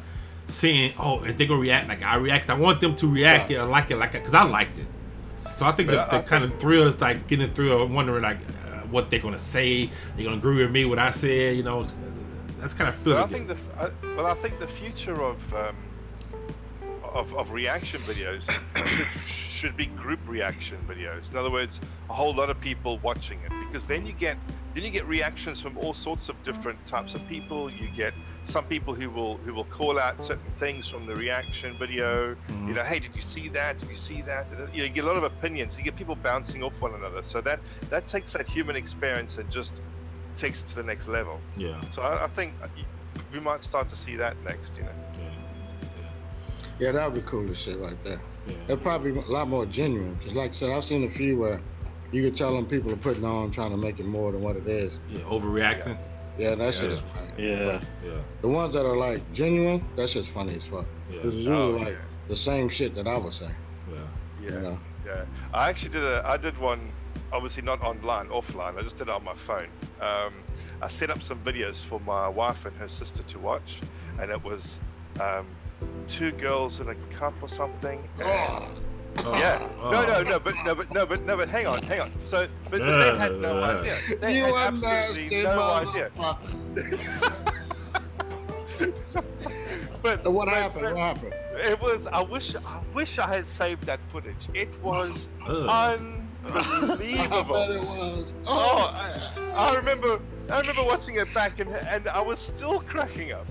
seeing 0.47 0.93
oh 0.99 1.23
if 1.23 1.37
they 1.37 1.45
gonna 1.45 1.59
react 1.59 1.87
like 1.89 2.03
I 2.03 2.15
react. 2.17 2.49
I 2.49 2.53
want 2.55 2.79
them 2.81 2.95
to 2.95 3.07
react 3.07 3.49
yeah, 3.51 3.63
like 3.63 3.91
it 3.91 3.97
like 3.97 4.13
it 4.15 4.19
because 4.23 4.33
I 4.33 4.43
liked 4.43 4.77
it. 4.77 4.87
So 5.55 5.65
I 5.65 5.71
think 5.71 5.89
But 5.89 5.95
the, 5.95 6.01
I- 6.15 6.19
the 6.19 6.25
I 6.25 6.29
kind 6.29 6.43
of 6.43 6.59
thrill 6.59 6.87
is 6.87 7.01
like 7.01 7.27
getting 7.27 7.51
through 7.53 7.83
and 7.83 7.93
wondering 7.93 8.21
like 8.23 8.37
uh, 8.37 8.81
what 8.91 9.09
they're 9.09 9.19
gonna 9.19 9.39
say. 9.39 9.89
They're 10.15 10.25
gonna 10.25 10.37
agree 10.37 10.57
with 10.57 10.71
me 10.71 10.85
what 10.85 10.99
I 10.99 11.11
said. 11.11 11.57
You 11.57 11.63
know, 11.63 11.87
that's 12.59 12.73
kind 12.75 12.87
of 12.89 12.95
feel. 12.95 13.15
Well, 13.15 13.23
I 13.23 13.27
think 13.27 13.47
the 13.47 13.57
I, 13.79 13.89
well, 14.15 14.27
I 14.27 14.35
think 14.35 14.59
the 14.59 14.67
future 14.67 15.19
of 15.21 15.53
um, 15.53 15.75
of, 17.03 17.33
of 17.33 17.51
reaction 17.51 17.99
videos 18.01 18.43
should, 19.57 19.75
be 19.75 19.87
group 20.03 20.19
reaction 20.27 20.77
videos. 20.87 21.31
In 21.31 21.37
other 21.37 21.51
words, 21.51 21.81
a 22.09 22.13
whole 22.13 22.33
lot 22.33 22.49
of 22.49 22.59
people 22.59 22.99
watching 23.03 23.39
it 23.45 23.51
because 23.65 23.85
then 23.87 24.05
you 24.05 24.13
get 24.13 24.37
then 24.73 24.83
you 24.83 24.91
get 24.91 25.07
reactions 25.07 25.59
from 25.59 25.75
all 25.77 25.93
sorts 25.93 26.29
of 26.29 26.35
different 26.43 26.79
types 26.85 27.15
of 27.15 27.21
people. 27.27 27.71
You 27.71 27.87
get 27.95 28.13
some 28.43 28.65
people 28.65 28.93
who 28.93 29.09
will 29.09 29.37
who 29.37 29.53
will 29.57 29.69
call 29.79 29.99
out 29.99 30.21
certain 30.23 30.51
things 30.59 30.87
from 30.87 31.07
the 31.07 31.15
reaction 31.15 31.75
video. 31.79 32.35
Mhm. 32.35 32.67
You 32.67 32.73
know, 32.75 32.83
hey, 32.83 32.99
did 32.99 33.15
you 33.15 33.21
see 33.35 33.47
that? 33.49 33.79
Did 33.79 33.89
you 33.89 33.95
see 34.09 34.21
that? 34.23 34.43
You, 34.51 34.57
know, 34.57 34.67
you 34.71 34.89
get 34.89 35.03
a 35.03 35.07
lot 35.07 35.17
of 35.17 35.23
opinions. 35.23 35.77
You 35.77 35.83
get 35.83 35.95
people 35.95 36.15
bouncing 36.15 36.61
off 36.63 36.79
one 36.79 36.93
another. 36.93 37.23
So 37.23 37.41
that 37.41 37.59
that 37.89 38.03
takes 38.07 38.33
that 38.33 38.47
human 38.47 38.75
experience 38.75 39.37
and 39.39 39.49
just 39.49 39.81
takes 40.35 40.61
it 40.61 40.67
to 40.67 40.75
the 40.75 40.83
next 40.83 41.07
level. 41.07 41.41
yeah, 41.55 41.81
So 41.89 42.03
I, 42.03 42.25
I 42.25 42.27
think 42.27 42.53
we 43.33 43.39
might 43.39 43.63
start 43.63 43.89
to 43.89 43.95
see 43.95 44.15
that 44.17 44.35
next. 44.43 44.77
You 44.77 44.83
know. 44.83 44.95
yeah, 45.17 45.36
Yeah, 46.79 46.91
that 46.91 47.05
would 47.11 47.23
be 47.23 47.29
cool 47.29 47.49
as 47.49 47.57
shit 47.57 47.77
right 47.79 48.01
there. 48.03 48.21
yeah, 48.45 48.53
yeah. 48.53 48.63
It'd 48.67 48.83
probably 48.83 49.11
be 49.11 49.19
a 49.19 49.23
lot 49.23 49.47
more 49.47 49.65
genuine. 49.65 50.15
Because, 50.15 50.33
like 50.33 50.51
I 50.51 50.53
said, 50.53 50.69
I've 50.71 50.83
seen 50.83 51.03
a 51.05 51.09
few 51.09 51.37
where 51.37 51.61
you 52.11 52.23
could 52.23 52.35
tell 52.37 52.53
them 52.55 52.65
people 52.65 52.91
are 52.91 52.95
putting 52.97 53.25
on 53.25 53.51
trying 53.51 53.71
to 53.71 53.77
make 53.77 53.99
it 53.99 54.05
more 54.05 54.31
than 54.31 54.41
what 54.41 54.55
it 54.55 54.67
is. 54.67 54.99
yeah 55.09 55.21
overreacting. 55.21 55.97
Yeah, 56.37 56.53
that 56.55 56.73
shit 56.75 56.89
Yeah. 56.91 56.95
is 56.95 57.01
funny. 57.13 57.31
Yeah. 57.49 57.65
But 57.65 57.81
Yeah, 58.07 58.21
the 58.41 58.47
ones 58.47 58.73
that 58.75 58.85
are 58.85 58.95
like 58.95 59.21
genuine, 59.33 59.83
that 59.95 60.09
shit's 60.09 60.27
funny 60.27 60.55
as 60.55 60.65
fuck. 60.65 60.85
yeah, 61.09 61.15
Because 61.17 61.35
it's 61.35 61.47
Oh, 61.47 61.71
usually 61.71 61.85
like 61.85 61.97
the 62.27 62.35
same 62.35 62.69
shit 62.69 62.93
that 62.95 63.07
I 63.07 63.17
was 63.17 63.35
saying. 63.37 63.55
yeah. 63.91 63.97
Yeah. 64.41 64.51
You 64.51 64.59
know? 64.61 64.79
Yeah. 65.05 65.25
I 65.53 65.69
actually 65.69 65.89
did 65.89 66.03
a. 66.03 66.21
I 66.25 66.37
did 66.37 66.57
one. 66.59 66.91
Obviously 67.33 67.61
not 67.63 67.81
online, 67.81 68.27
offline. 68.27 68.77
I 68.77 68.83
just 68.83 68.97
did 68.97 69.09
it 69.09 69.13
on 69.13 69.21
my 69.23 69.33
phone. 69.33 69.67
Um, 69.99 70.33
I 70.81 70.87
set 70.87 71.09
up 71.09 71.21
some 71.21 71.39
videos 71.39 71.83
for 71.83 71.99
my 71.99 72.29
wife 72.29 72.65
and 72.65 72.73
her 72.77 72.87
sister 72.87 73.21
to 73.23 73.39
watch, 73.39 73.81
and 74.21 74.31
it 74.31 74.41
was 74.45 74.79
um, 75.19 75.45
two 76.07 76.31
girls 76.31 76.79
in 76.79 76.89
a 76.89 76.95
cup 76.95 77.35
or 77.41 77.49
something. 77.49 78.07
and- 78.19 78.27
Oh, 79.25 79.33
Yeah. 79.39 79.67
oh. 79.81 79.89
No, 79.89 80.05
no, 80.05 80.21
no, 80.23 80.39
but 80.39 80.53
no, 80.63 80.75
but 80.75 80.91
no, 80.91 81.03
but 81.05 81.25
no, 81.25 81.35
but 81.35 81.49
hang 81.49 81.65
on, 81.65 81.81
hang 81.83 82.01
on. 82.01 82.19
So, 82.19 82.47
but, 82.69 82.79
but 82.79 82.99
they 82.99 83.17
had 83.17 83.39
no 83.39 83.63
idea. 83.63 83.97
They 84.21 84.37
you 84.37 84.43
had 84.53 84.73
absolutely 84.75 85.41
no 85.43 85.59
idea. 85.61 86.11
But 90.03 90.23
what 90.31 90.45
but- 90.45 90.53
happened? 90.53 90.83
but 90.83 90.93
What 90.95 91.01
happened? 91.01 91.33
It 91.55 91.81
was. 91.81 92.05
I 92.07 92.21
wish. 92.21 92.55
I 92.55 92.81
wish 92.93 93.17
I 93.17 93.27
had 93.27 93.47
saved 93.47 93.85
that 93.87 93.99
footage. 94.11 94.47
It 94.53 94.69
was 94.81 95.27
oh. 95.47 95.63
Ugh. 95.63 95.69
I 96.45 96.63
unbelievable. 96.83 97.53
bet 97.55 97.71
it 97.71 97.81
was. 97.81 98.33
Oh, 98.45 98.93
I, 98.93 99.31
I 99.55 99.75
remember. 99.75 100.19
I 100.51 100.59
remember 100.59 100.83
watching 100.83 101.15
it 101.15 101.33
back, 101.33 101.59
and 101.59 101.69
and 101.71 102.07
I 102.09 102.21
was 102.21 102.39
still 102.39 102.79
cracking 102.81 103.31
up. 103.33 103.47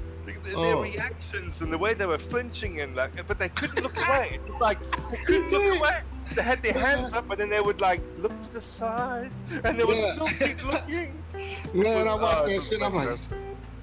The- 0.47 0.61
Their 0.63 0.77
Oh. 0.77 0.83
reactions 0.83 1.61
and 1.61 1.73
the 1.73 1.79
way 1.79 1.95
they 1.95 2.07
were 2.07 2.19
flinching 2.19 2.81
and 2.81 2.95
like, 2.95 3.27
but 3.27 3.39
they 3.39 3.49
couldn't 3.49 3.83
look 3.83 3.97
away. 3.97 4.31
It 4.35 4.51
was 4.53 4.61
like 4.61 4.79
they 5.11 5.19
couldn't 5.19 5.51
look 5.51 5.79
away. 5.79 6.01
They 6.35 6.43
had 6.43 6.63
their 6.63 6.73
hands 6.73 7.13
up, 7.15 7.27
but 7.29 7.39
then 7.39 7.51
they 7.51 7.61
would 7.61 7.81
like 7.81 8.01
look 8.19 8.39
to 8.43 8.53
the 8.53 8.61
side, 8.61 9.31
and 9.65 9.79
they 9.79 9.85
would 9.85 9.97
Yeah. 9.97 10.13
still 10.15 10.29
keep 10.39 10.63
looking. 10.65 11.23
Man, 11.75 12.07
I 12.09 12.13
was- 12.15 12.23
watched 12.23 12.41
oh, 12.43 12.47
that 12.49 12.63
shit. 12.63 12.83
I'm 12.83 12.95
like, 12.95 13.09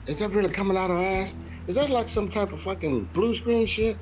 is 0.07 0.19
that 0.19 0.29
really 0.31 0.49
coming 0.49 0.77
out 0.77 0.89
of 0.91 0.97
her 0.97 1.03
ass? 1.03 1.35
Is 1.67 1.75
that 1.75 1.89
like 1.89 2.09
some 2.09 2.29
type 2.29 2.51
of 2.51 2.61
fucking 2.61 3.05
blue 3.13 3.35
screen 3.35 3.65
shit? 3.65 3.97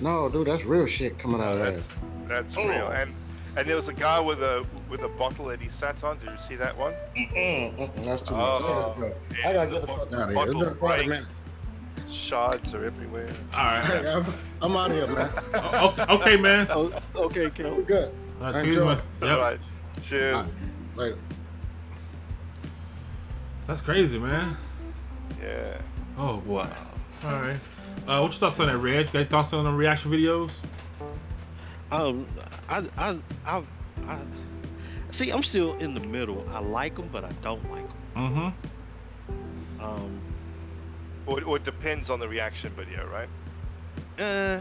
No, 0.00 0.28
dude, 0.30 0.46
that's 0.46 0.64
real 0.64 0.86
shit 0.86 1.18
coming 1.18 1.40
out 1.40 1.52
of 1.52 1.58
her 1.58 1.70
That's, 1.72 1.82
ass. 1.86 1.94
that's 2.28 2.56
Oh. 2.56 2.66
real. 2.66 2.88
And 2.88 3.14
and 3.54 3.68
there 3.68 3.76
was 3.76 3.88
a 3.88 3.92
guy 3.92 4.18
with 4.18 4.42
a 4.42 4.64
with 4.88 5.02
a 5.02 5.08
bottle 5.08 5.44
that 5.46 5.60
he 5.60 5.68
sat 5.68 6.02
on. 6.02 6.18
Did 6.20 6.30
you 6.30 6.38
see 6.38 6.56
that 6.56 6.76
one? 6.78 6.94
Mm-mm, 7.14 7.76
mm-mm, 7.78 8.04
that's 8.06 8.22
too 8.22 8.34
much. 8.34 8.62
Oh, 8.62 8.94
I 8.96 9.00
gotta 9.00 9.00
go. 9.00 9.14
I 9.44 9.52
gotta 9.52 9.70
get 9.70 9.80
the 9.82 9.86
fuck 9.88 9.98
out 10.00 10.12
of 10.12 10.30
here. 10.30 10.42
It's 10.42 10.54
been 10.54 10.74
40 10.74 10.96
break. 10.96 11.08
minutes. 11.08 11.28
Shards 12.12 12.74
are 12.74 12.84
everywhere. 12.84 13.32
All 13.54 13.64
right. 13.64 13.84
Hey, 13.84 14.12
I'm, 14.12 14.26
I'm 14.60 14.76
out 14.76 14.90
of 14.90 14.96
here, 14.96 15.06
man. 15.06 15.30
O- 15.54 15.88
okay, 15.88 16.04
okay, 16.12 16.36
man. 16.36 16.66
Oh, 16.70 16.92
okay, 17.14 17.50
We're 17.58 17.82
good. 17.82 18.12
Uh, 18.40 18.46
Enjoy. 18.46 18.62
Tuesday, 18.62 18.84
man. 18.84 19.00
Yep. 19.22 19.38
right. 19.38 19.60
Cheers. 20.00 20.34
All 20.34 20.42
right. 20.42 20.52
Later. 20.96 21.18
That's 23.66 23.80
crazy, 23.80 24.18
man. 24.18 24.56
Yeah. 25.40 25.80
Oh 26.18 26.38
boy. 26.38 26.66
All 27.24 27.32
right. 27.32 27.56
Uh, 28.06 28.20
what's 28.20 28.40
your 28.40 28.50
thoughts 28.50 28.60
on 28.60 28.66
that, 28.66 28.78
Reg? 28.78 29.06
You 29.06 29.12
got 29.12 29.14
any 29.14 29.24
thoughts 29.24 29.52
on 29.52 29.64
the 29.64 29.72
reaction 29.72 30.10
videos? 30.10 30.50
Um, 31.92 32.26
I, 32.68 32.84
I, 32.96 33.18
I, 33.46 33.62
I, 34.08 34.18
see. 35.10 35.30
I'm 35.30 35.42
still 35.42 35.74
in 35.74 35.94
the 35.94 36.00
middle. 36.00 36.44
I 36.50 36.58
like 36.58 36.96
them, 36.96 37.08
but 37.12 37.24
I 37.24 37.32
don't 37.42 37.70
like 37.70 37.86
them. 37.86 38.54
Mm-hmm. 39.76 39.84
Um, 39.84 40.20
Or, 41.26 41.42
or 41.44 41.56
it 41.56 41.64
depends 41.64 42.10
on 42.10 42.20
the 42.20 42.28
reaction 42.28 42.72
video, 42.74 43.06
right? 43.06 43.28
uh, 44.18 44.60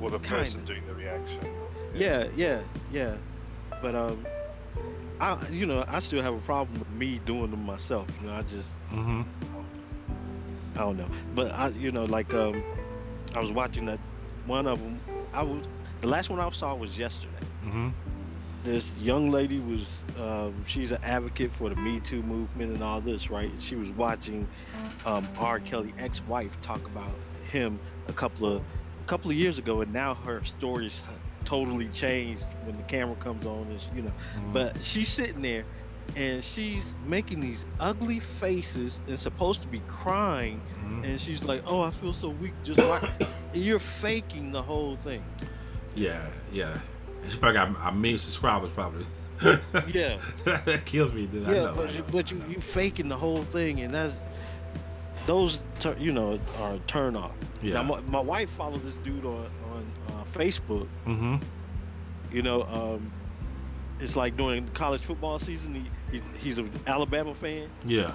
Or 0.00 0.10
the 0.10 0.18
person 0.18 0.60
Kinda. 0.64 0.72
doing 0.72 0.86
the 0.86 0.94
reaction. 0.94 1.46
yeah, 1.94 2.26
yeah, 2.34 2.62
yeah. 2.90 3.16
But 3.82 3.94
um, 3.94 4.26
I, 5.20 5.48
you 5.48 5.66
know, 5.66 5.84
I 5.88 6.00
still 6.00 6.22
have 6.22 6.34
a 6.34 6.40
problem 6.40 6.78
with 6.78 6.88
me 6.88 7.18
doing 7.18 7.50
them 7.50 7.64
myself. 7.64 8.08
You 8.20 8.26
know, 8.28 8.34
I 8.34 8.42
just, 8.42 8.70
Mm-hmm. 8.90 9.22
I 10.76 10.80
don't 10.80 10.96
know. 10.96 11.08
But 11.34 11.52
I, 11.52 11.68
you 11.68 11.92
know, 11.92 12.04
like 12.04 12.32
um, 12.34 12.62
I 13.34 13.40
was 13.40 13.50
watching 13.52 13.84
that 13.86 14.00
one 14.46 14.66
of 14.66 14.78
them. 14.78 15.00
I 15.32 15.42
was 15.42 15.64
the 16.00 16.08
last 16.08 16.30
one 16.30 16.40
I 16.40 16.48
saw 16.50 16.74
was 16.74 16.96
yesterday. 16.96 17.38
Mm-hmm. 17.64 17.88
This 18.62 18.94
young 18.96 19.30
lady 19.30 19.58
was 19.58 20.04
um, 20.16 20.64
she's 20.64 20.92
an 20.92 20.98
advocate 21.02 21.52
for 21.52 21.68
the 21.70 21.76
me 21.76 22.00
too 22.00 22.22
movement 22.22 22.72
and 22.72 22.82
all 22.82 23.00
this 23.00 23.30
right? 23.30 23.60
She 23.60 23.76
was 23.76 23.90
watching 23.90 24.50
um, 25.04 25.28
r. 25.36 25.60
Kelly 25.60 25.94
ex-wife 25.98 26.60
talk 26.60 26.86
about 26.86 27.20
him 27.42 27.80
a 28.06 28.12
couple 28.12 28.46
of 28.46 28.66
a 29.00 29.04
couple 29.04 29.30
of 29.30 29.36
years 29.36 29.58
ago 29.58 29.80
and 29.80 29.92
now 29.92 30.14
her 30.14 30.42
story's 30.44 31.06
totally 31.44 31.88
changed 31.88 32.46
when 32.62 32.76
the 32.76 32.82
camera 32.82 33.16
comes 33.16 33.46
on 33.46 33.70
and 33.70 33.80
you 33.94 34.02
know. 34.02 34.12
But 34.52 34.84
she's 34.84 35.08
sitting 35.08 35.42
there 35.42 35.66
and 36.14 36.44
she's 36.44 36.94
making 36.98 37.40
these 37.40 37.64
ugly 37.78 38.20
faces 38.20 39.00
and 39.06 39.18
supposed 39.18 39.62
to 39.62 39.68
be 39.68 39.80
crying 39.82 40.64
Mhm. 40.76 41.04
and 41.06 41.20
she's 41.20 41.44
like 41.44 41.62
oh 41.64 41.80
i 41.82 41.90
feel 41.92 42.12
so 42.12 42.30
weak 42.30 42.54
just 42.62 42.80
and 43.52 43.62
you're 43.62 43.78
faking 43.80 44.52
the 44.52 44.62
whole 44.62 44.96
thing. 44.96 45.34
Yeah, 45.94 46.30
yeah. 46.48 46.80
She 47.28 47.36
probably 47.38 47.54
got 47.54 47.88
a 47.88 47.92
million 47.92 48.18
subscribers, 48.18 48.70
probably. 48.74 49.06
yeah 49.94 50.18
that 50.44 50.82
kills 50.84 51.12
me, 51.14 51.26
dude. 51.26 51.48
I 51.48 51.54
Yeah, 51.54 51.62
know, 51.62 51.74
but 51.74 51.94
you, 51.94 52.02
but 52.10 52.30
you 52.30 52.42
you 52.48 52.60
faking 52.60 53.08
the 53.08 53.16
whole 53.16 53.44
thing, 53.44 53.80
and 53.80 53.94
that's 53.94 54.14
those 55.26 55.62
you 55.98 56.12
know 56.12 56.38
are 56.58 56.74
a 56.74 56.78
turn 56.80 57.16
off. 57.16 57.32
Yeah. 57.62 57.74
Now 57.74 57.82
my, 57.84 58.00
my 58.00 58.20
wife 58.20 58.50
followed 58.50 58.84
this 58.84 58.96
dude 58.96 59.24
on 59.24 59.46
on 59.72 59.86
uh, 60.08 60.24
Facebook. 60.34 60.88
Mm-hmm. 61.06 61.36
You 62.32 62.42
know, 62.42 62.62
um, 62.64 63.10
it's 63.98 64.14
like 64.16 64.36
during 64.36 64.68
college 64.68 65.02
football 65.02 65.38
season. 65.38 65.74
He, 65.74 65.90
he's 66.12 66.22
he's 66.38 66.58
an 66.58 66.70
Alabama 66.86 67.34
fan, 67.34 67.70
Yeah. 67.84 68.12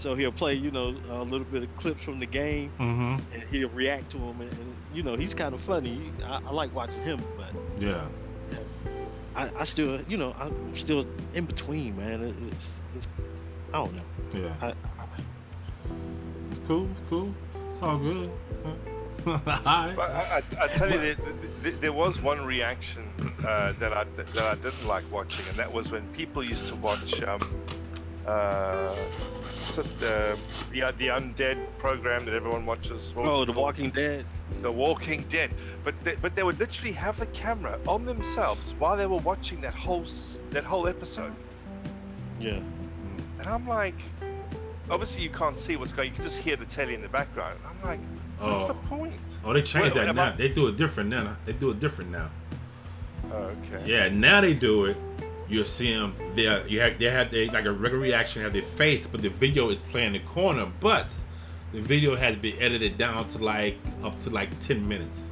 So 0.00 0.14
he'll 0.14 0.32
play 0.32 0.54
you 0.54 0.70
know 0.70 0.96
a 1.10 1.22
little 1.22 1.44
bit 1.54 1.62
of 1.62 1.76
clips 1.76 2.02
from 2.02 2.18
the 2.20 2.26
game, 2.26 2.70
Mm-hmm. 2.80 3.16
and 3.34 3.42
he'll 3.50 3.68
react 3.68 4.10
to 4.12 4.18
them, 4.18 4.40
and, 4.40 4.50
and 4.52 4.74
you 4.92 5.02
know 5.02 5.14
he's 5.16 5.34
kind 5.34 5.54
of 5.54 5.60
funny. 5.60 6.10
I, 6.24 6.40
I 6.46 6.50
like 6.52 6.74
watching 6.74 7.02
him, 7.02 7.22
but 7.36 7.50
Yeah. 7.78 8.04
I, 9.36 9.48
I 9.58 9.64
still 9.64 10.00
you 10.08 10.16
know 10.16 10.34
I'm 10.38 10.74
still 10.74 11.04
in 11.34 11.44
between, 11.44 11.96
man. 11.96 12.22
It, 12.22 12.34
it's, 12.50 12.80
it's 12.96 13.08
I 13.72 13.78
don't 13.84 13.94
know. 13.94 14.02
Yeah. 14.34 14.54
I, 14.60 14.68
It's 16.50 16.60
cool. 16.66 16.88
Cool. 17.08 17.34
It's 17.72 17.82
all 17.82 17.98
good. 17.98 18.30
But 19.22 19.42
I, 19.66 19.94
I, 19.98 20.42
I 20.64 20.68
tell 20.68 20.90
you, 20.90 20.98
there, 20.98 21.14
there- 21.62 21.72
there 21.72 21.92
was 21.92 22.22
one 22.22 22.42
reaction 22.46 23.04
uh, 23.46 23.74
that 23.78 23.92
I 23.92 24.04
that 24.34 24.46
I 24.46 24.54
didn't 24.54 24.86
like 24.88 25.04
watching, 25.12 25.44
and 25.50 25.58
that 25.58 25.70
was 25.70 25.90
when 25.90 26.06
people 26.14 26.42
used 26.42 26.68
to 26.68 26.76
watch 26.76 27.22
um, 27.24 27.38
uh, 28.30 28.94
it, 29.76 29.86
the 30.00 30.38
the 30.72 30.80
the 30.98 31.08
undead 31.08 31.58
program 31.78 32.24
that 32.26 32.34
everyone 32.34 32.64
watches. 32.66 33.12
Oh, 33.16 33.44
The? 33.44 33.52
Walking 33.52 33.90
Dead. 33.90 34.24
The 34.62 34.70
Walking 34.70 35.24
Dead. 35.28 35.50
But 35.84 35.94
they, 36.04 36.16
but 36.20 36.34
they 36.36 36.42
would 36.42 36.58
literally 36.58 36.92
have 36.92 37.18
the 37.18 37.26
camera 37.26 37.78
on 37.86 38.04
themselves 38.04 38.74
while 38.78 38.96
they 38.96 39.06
were 39.06 39.18
watching 39.32 39.60
that 39.62 39.74
whole 39.74 40.04
that 40.50 40.64
whole 40.64 40.86
episode, 40.86 41.32
Yeah. 42.40 42.60
and 43.38 43.46
I'm 43.46 43.66
like, 43.66 43.98
obviously 44.90 45.22
you 45.22 45.30
can't 45.30 45.58
see 45.58 45.76
what's 45.76 45.92
going. 45.92 46.10
You 46.10 46.14
can 46.14 46.24
just 46.24 46.36
hear 46.38 46.56
the 46.56 46.66
telly 46.66 46.94
in 46.94 47.02
the 47.02 47.08
background. 47.08 47.58
I'm 47.66 47.80
like, 47.82 48.00
what's 48.38 48.66
the 48.68 48.74
Oh, 48.74 48.88
point? 48.88 49.14
oh, 49.44 49.52
they 49.52 49.62
changed 49.62 49.94
Well, 49.94 50.06
that 50.06 50.14
now. 50.14 50.24
I- 50.32 50.36
They 50.36 50.48
do 50.48 50.66
it 50.68 50.76
different 50.76 51.08
now. 51.10 51.36
They 51.46 51.52
do 51.54 51.70
it 51.70 51.80
different 51.80 52.10
now. 52.10 52.28
Okay. 53.32 53.82
Yeah, 53.86 54.08
now 54.08 54.40
they 54.40 54.54
do 54.54 54.86
it. 54.86 54.96
You'll 55.50 55.64
see 55.64 55.92
them. 55.92 56.14
They 56.34 56.44
you 56.68 56.80
have 56.80 56.98
they 56.98 57.06
have 57.10 57.30
they 57.30 57.48
like 57.48 57.64
a 57.64 57.72
regular 57.72 58.02
reaction, 58.02 58.42
have 58.42 58.52
their 58.52 58.62
face, 58.62 59.06
but 59.06 59.20
the 59.20 59.30
video 59.30 59.70
is 59.70 59.82
playing 59.82 60.12
the 60.12 60.20
corner. 60.20 60.66
But 60.78 61.12
the 61.72 61.80
video 61.80 62.14
has 62.14 62.36
been 62.36 62.54
edited 62.60 62.96
down 62.96 63.26
to 63.28 63.38
like 63.38 63.76
up 64.04 64.18
to 64.20 64.30
like 64.30 64.56
ten 64.60 64.86
minutes. 64.86 65.30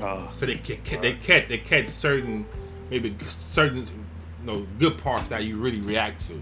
Oh, 0.00 0.28
So 0.30 0.46
they 0.46 0.56
ca- 0.56 0.78
ca- 0.84 1.00
they 1.00 1.14
catch 1.14 1.48
they 1.48 1.58
catch 1.58 1.88
certain 1.88 2.46
maybe 2.90 3.16
certain 3.26 3.78
you 3.86 4.46
know 4.46 4.66
good 4.78 4.98
parts 4.98 5.26
that 5.28 5.42
you 5.44 5.56
really 5.56 5.80
react 5.80 6.24
to. 6.28 6.34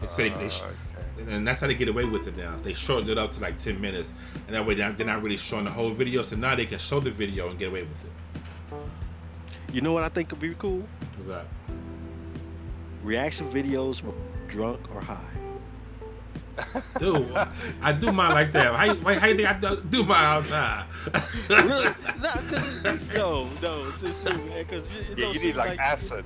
And 0.00 0.08
so 0.08 0.22
they, 0.22 0.30
they 0.30 0.48
sh- 0.48 0.62
ah, 0.64 1.20
okay. 1.20 1.32
and 1.34 1.46
that's 1.46 1.60
how 1.60 1.66
they 1.66 1.74
get 1.74 1.88
away 1.88 2.06
with 2.06 2.26
it 2.26 2.34
now. 2.36 2.56
They 2.56 2.72
shorten 2.72 3.10
it 3.10 3.18
up 3.18 3.32
to 3.34 3.40
like 3.40 3.58
ten 3.58 3.78
minutes, 3.78 4.14
and 4.46 4.56
that 4.56 4.64
way 4.64 4.72
they're 4.74 4.88
not, 4.88 4.96
they're 4.96 5.06
not 5.06 5.22
really 5.22 5.36
showing 5.36 5.66
the 5.66 5.70
whole 5.70 5.90
video. 5.90 6.22
So 6.22 6.36
now 6.36 6.54
they 6.54 6.64
can 6.64 6.78
show 6.78 7.00
the 7.00 7.10
video 7.10 7.50
and 7.50 7.58
get 7.58 7.68
away 7.68 7.82
with 7.82 8.04
it. 8.04 9.74
you 9.74 9.82
know 9.82 9.92
what 9.92 10.02
I 10.04 10.08
think 10.08 10.30
would 10.30 10.40
be 10.40 10.54
cool? 10.54 10.88
What's 11.16 11.28
that? 11.28 11.46
Reaction 13.10 13.50
videos 13.50 14.04
with 14.04 14.14
drunk 14.46 14.88
or 14.94 15.00
high. 15.00 15.18
Dude, 17.00 17.34
I 17.82 17.90
do 17.90 18.12
mine 18.12 18.30
like 18.30 18.52
that. 18.52 18.72
How, 18.72 18.84
you- 18.84 19.18
how 19.18 19.26
you 19.26 19.34
think 19.34 19.48
I 19.48 19.54
do, 19.58 19.82
do 19.90 20.04
mine 20.04 20.24
all 20.26 20.42
the 20.42 20.48
time? 20.50 20.84
really? 21.48 21.84
No, 22.22 22.30
'cause- 22.30 23.12
no, 23.12 23.48
no, 23.60 23.88
it's 23.88 24.00
just 24.00 24.22
you, 24.28 24.38
man. 24.44 24.64
Because 24.64 24.84
Yeah, 25.16 25.32
you 25.32 25.40
need 25.40 25.56
like 25.56 25.76
acid. 25.80 26.24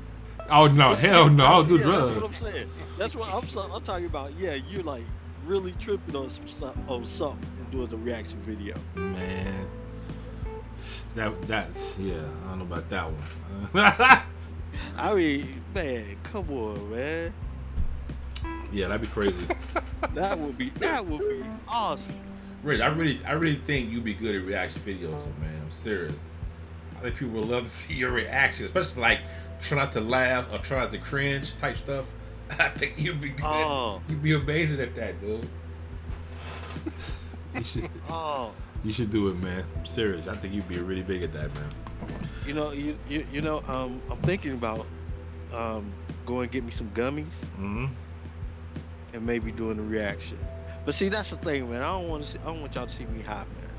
oh 0.50 0.66
no, 0.66 0.94
hell 0.94 1.30
no, 1.30 1.46
I'll 1.46 1.64
do 1.64 1.78
yeah, 1.78 1.86
That's 1.86 1.96
what 2.02 2.12
I'm 2.12 2.18
drugs. 2.20 2.36
saying. 2.36 2.70
That's 2.98 3.14
what 3.16 3.32
I'm, 3.32 3.48
so- 3.48 3.72
I'm 3.72 3.82
talking 3.82 4.04
about. 4.04 4.34
Yeah, 4.34 4.52
you're 4.52 4.82
like 4.82 5.06
really 5.42 5.72
tripping 5.80 6.14
on 6.14 6.28
some 6.28 6.46
stuff, 6.46 6.74
on 6.86 7.06
something 7.06 7.48
and 7.58 7.70
doing 7.70 7.88
the 7.88 7.96
reaction 7.96 8.42
video. 8.42 8.74
Man, 8.94 9.66
that 11.14 11.48
that's 11.48 11.96
yeah. 11.96 12.16
I 12.44 12.48
don't 12.50 12.58
know 12.58 12.64
about 12.66 12.90
that 12.90 13.06
one. 13.10 14.22
I 14.96 15.14
mean, 15.14 15.62
man, 15.74 16.16
come 16.22 16.50
on, 16.50 16.90
man. 16.90 17.32
yeah, 18.72 18.86
that'd 18.88 19.00
be 19.02 19.06
crazy. 19.08 19.46
That 20.14 20.38
would 20.38 20.56
be 20.58 20.68
that 20.78 21.04
would 21.06 21.18
be 21.20 21.42
awesome. 21.66 22.14
Rich, 22.62 22.80
I 22.82 22.86
really, 22.88 23.18
I 23.26 23.32
really 23.32 23.56
think 23.56 23.90
you'd 23.90 24.04
be 24.04 24.12
good 24.14 24.36
at 24.36 24.44
reaction 24.46 24.80
videos, 24.82 25.10
man. 25.40 25.60
I'm 25.62 25.70
serious. 25.70 26.18
I 26.96 27.00
think 27.00 27.16
people 27.16 27.40
would 27.40 27.48
love 27.48 27.64
to 27.64 27.70
see 27.74 27.94
your 27.94 28.12
reaction, 28.12 28.66
especially 28.66 29.02
like 29.02 29.20
try 29.60 29.78
not 29.78 29.92
to 29.92 30.00
laugh 30.00 30.52
or 30.52 30.58
try 30.58 30.80
not 30.80 30.92
to 30.92 30.98
cringe 30.98 31.56
type 31.56 31.78
stuff. 31.78 32.06
I 32.58 32.68
think 32.68 32.94
you'd 32.98 33.20
be 33.20 33.30
good. 33.30 33.44
Oh. 33.44 34.02
You'd 34.08 34.22
be 34.22 34.34
amazing 34.34 34.78
at 34.80 34.94
that, 34.94 35.20
dude. 35.20 35.48
you 37.54 37.64
should, 37.64 37.90
Oh, 38.08 38.52
you 38.84 38.92
should 38.92 39.10
do 39.10 39.28
it, 39.28 39.34
man. 39.42 39.64
I'm 39.76 39.86
serious. 39.86 40.28
I 40.28 40.36
think 40.36 40.52
you'd 40.54 40.68
be 40.68 40.78
really 40.78 41.02
big 41.02 41.22
at 41.22 41.32
that, 41.32 41.52
man. 41.54 41.68
You 42.44 42.54
know, 42.54 42.72
you 42.72 42.98
you, 43.04 43.24
you 43.28 43.42
know, 43.42 43.62
um, 43.66 44.02
I'm 44.10 44.20
thinking 44.20 44.54
about 44.54 44.90
um 45.52 45.98
going 46.24 46.50
get 46.50 46.64
me 46.64 46.70
some 46.72 46.90
gummies 46.90 47.44
hmm 47.54 47.86
and 49.12 49.24
maybe 49.24 49.52
doing 49.52 49.78
a 49.78 49.82
reaction. 49.82 50.38
But 50.84 50.94
see, 50.94 51.08
that's 51.08 51.30
the 51.30 51.36
thing, 51.38 51.70
man. 51.70 51.82
I 51.82 51.86
don't 51.92 52.08
want 52.08 52.24
to. 52.24 52.30
See, 52.30 52.38
I 52.42 52.46
don't 52.46 52.60
want 52.60 52.74
y'all 52.74 52.86
to 52.86 52.92
see 52.92 53.06
me 53.06 53.22
hot, 53.22 53.48
man. 53.54 53.70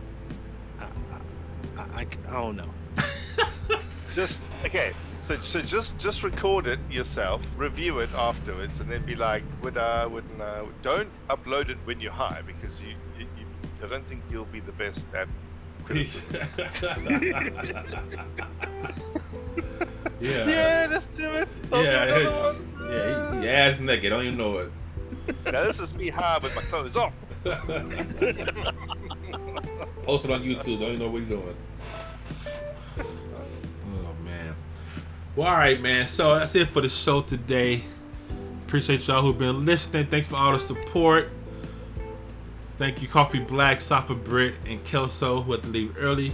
I, 0.79 0.85
I, 1.11 1.19
I, 1.77 1.85
I, 2.01 2.07
I 2.29 2.33
don't 2.33 2.55
know. 2.55 2.75
Just 4.09 4.45
okay. 4.65 4.93
So 5.19 5.39
so 5.39 5.61
just 5.61 5.99
just 5.99 6.23
record 6.23 6.67
it 6.67 6.79
yourself, 6.89 7.51
review 7.55 7.99
it 7.99 8.13
afterwards, 8.13 8.79
and 8.79 8.89
then 8.89 9.03
be 9.03 9.15
like, 9.15 9.45
would 9.61 9.77
I, 9.77 10.05
wouldn't 10.05 10.41
I? 10.41 10.69
Don't 10.81 11.13
upload 11.29 11.69
it 11.69 11.79
when 11.85 11.99
you're 11.99 12.11
high 12.11 12.41
because 12.45 12.79
you, 12.81 12.95
you, 13.11 13.25
you 13.35 13.45
I 13.83 13.87
don't 13.87 14.07
think 14.07 14.25
you'll 14.29 14.45
be 14.45 14.61
the 14.61 14.73
best 14.73 15.05
at 15.13 15.29
criticism. 15.44 15.44
yeah. 20.19 20.47
yeah, 20.47 20.87
let's 20.89 21.05
do 21.07 21.29
it. 21.33 21.47
I'll 21.71 21.81
do 21.83 21.87
Yeah, 21.87 22.03
another 22.03 22.53
one. 22.53 22.89
yeah, 22.91 23.35
he, 23.35 23.41
he 23.41 23.49
ass 23.49 23.79
naked. 23.79 24.09
Don't 24.09 24.23
even 24.25 24.37
know 24.37 24.57
it. 24.59 24.71
Now 25.45 25.63
this 25.63 25.79
is 25.79 25.93
me 25.93 26.09
high 26.09 26.37
with 26.41 26.55
my 26.55 26.61
clothes 26.63 26.95
off. 26.95 27.13
Post 30.03 30.25
it 30.25 30.31
on 30.31 30.43
YouTube. 30.43 30.79
Don't 30.79 30.89
even 30.93 30.99
know 30.99 31.09
what 31.09 31.19
you're 31.21 31.29
doing. 31.39 31.55
Oh 32.99 34.13
man. 34.23 34.55
Well, 35.35 35.47
all 35.47 35.53
right, 35.55 35.79
man. 35.81 36.07
So 36.07 36.37
that's 36.37 36.55
it 36.55 36.67
for 36.67 36.81
the 36.81 36.89
show 36.89 37.21
today. 37.21 37.83
Appreciate 38.65 39.07
y'all 39.07 39.21
who've 39.21 39.37
been 39.37 39.65
listening. 39.65 40.07
Thanks 40.07 40.27
for 40.27 40.35
all 40.37 40.53
the 40.53 40.59
support. 40.59 41.29
Thank 42.77 43.01
you, 43.01 43.07
Coffee 43.07 43.39
Black, 43.39 43.79
Safa 43.79 44.15
Brit, 44.15 44.55
and 44.65 44.83
Kelso, 44.83 45.41
who 45.41 45.53
had 45.53 45.63
to 45.63 45.69
leave 45.69 45.95
early. 45.97 46.33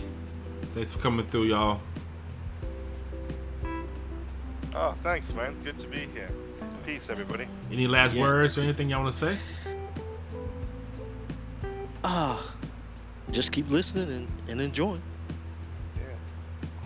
Thanks 0.74 0.92
for 0.92 1.00
coming 1.00 1.26
through, 1.28 1.44
y'all. 1.44 1.82
Oh, 4.74 4.96
thanks, 5.04 5.32
man. 5.34 5.62
Good 5.64 5.78
to 5.80 5.88
be 5.88 6.08
here. 6.08 6.32
Peace, 6.84 7.10
everybody. 7.12 7.48
Any 7.72 7.88
last 7.88 8.16
Yeah. 8.16 8.24
words 8.24 8.58
or 8.58 8.62
anything 8.62 8.90
y'all 8.90 9.04
want 9.04 9.14
to 9.14 9.20
say? 9.20 9.38
Ah, 12.04 12.56
just 13.32 13.52
keep 13.52 13.70
listening 13.70 14.10
and, 14.10 14.50
and 14.50 14.60
enjoying. 14.62 15.04
Yeah, 15.96 16.04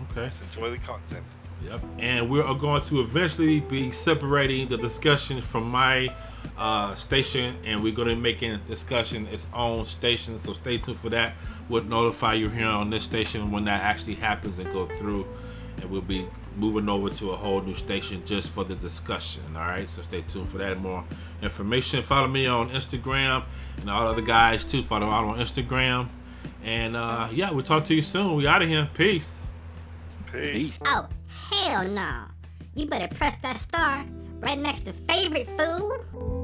Okay. 0.02 0.24
just 0.26 0.42
enjoy 0.42 0.70
the 0.70 0.78
content. 0.78 1.24
Yep. 1.64 1.80
And 1.98 2.30
we're 2.30 2.42
going 2.54 2.82
to 2.82 3.00
eventually 3.00 3.60
be 3.60 3.90
separating 3.90 4.68
the 4.68 4.76
discussion 4.76 5.40
from 5.40 5.68
my 5.70 6.14
uh, 6.56 6.94
station, 6.94 7.56
and 7.64 7.82
we're 7.82 7.94
going 7.94 8.08
to 8.08 8.14
be 8.14 8.20
making 8.20 8.58
discussion 8.68 9.26
its 9.28 9.46
own 9.52 9.84
station. 9.84 10.38
So 10.38 10.52
stay 10.52 10.78
tuned 10.78 10.98
for 10.98 11.08
that. 11.10 11.34
We'll 11.68 11.84
notify 11.84 12.34
you 12.34 12.48
here 12.48 12.66
on 12.66 12.90
this 12.90 13.04
station 13.04 13.50
when 13.50 13.64
that 13.64 13.82
actually 13.82 14.14
happens 14.14 14.58
and 14.58 14.72
go 14.72 14.86
through, 14.98 15.26
and 15.80 15.90
we'll 15.90 16.02
be 16.02 16.26
moving 16.56 16.88
over 16.88 17.10
to 17.10 17.30
a 17.30 17.36
whole 17.36 17.60
new 17.60 17.74
station 17.74 18.22
just 18.24 18.48
for 18.50 18.64
the 18.64 18.74
discussion. 18.76 19.42
All 19.54 19.62
right. 19.62 19.88
So 19.88 20.02
stay 20.02 20.22
tuned 20.22 20.48
for 20.48 20.58
that. 20.58 20.72
and 20.72 20.82
More 20.82 21.04
information. 21.42 22.02
Follow 22.02 22.28
me 22.28 22.46
on 22.46 22.70
Instagram 22.70 23.44
and 23.78 23.90
all 23.90 24.06
other 24.06 24.22
guys 24.22 24.64
too. 24.64 24.82
Follow 24.82 25.06
me 25.06 25.12
out 25.12 25.24
on 25.24 25.38
Instagram. 25.38 26.08
And 26.64 26.96
uh, 26.96 27.28
yeah, 27.32 27.50
we'll 27.50 27.64
talk 27.64 27.84
to 27.86 27.94
you 27.94 28.02
soon. 28.02 28.36
We 28.36 28.46
out 28.46 28.62
of 28.62 28.68
here. 28.68 28.88
Peace. 28.94 29.46
Peace. 30.32 30.52
Peace. 30.52 30.78
Oh, 30.86 31.06
hell 31.50 31.88
no. 31.88 32.24
You 32.74 32.86
better 32.86 33.12
press 33.14 33.36
that 33.42 33.60
star 33.60 34.04
right 34.40 34.58
next 34.58 34.82
to 34.82 34.92
favorite 34.92 35.48
food. 35.56 36.35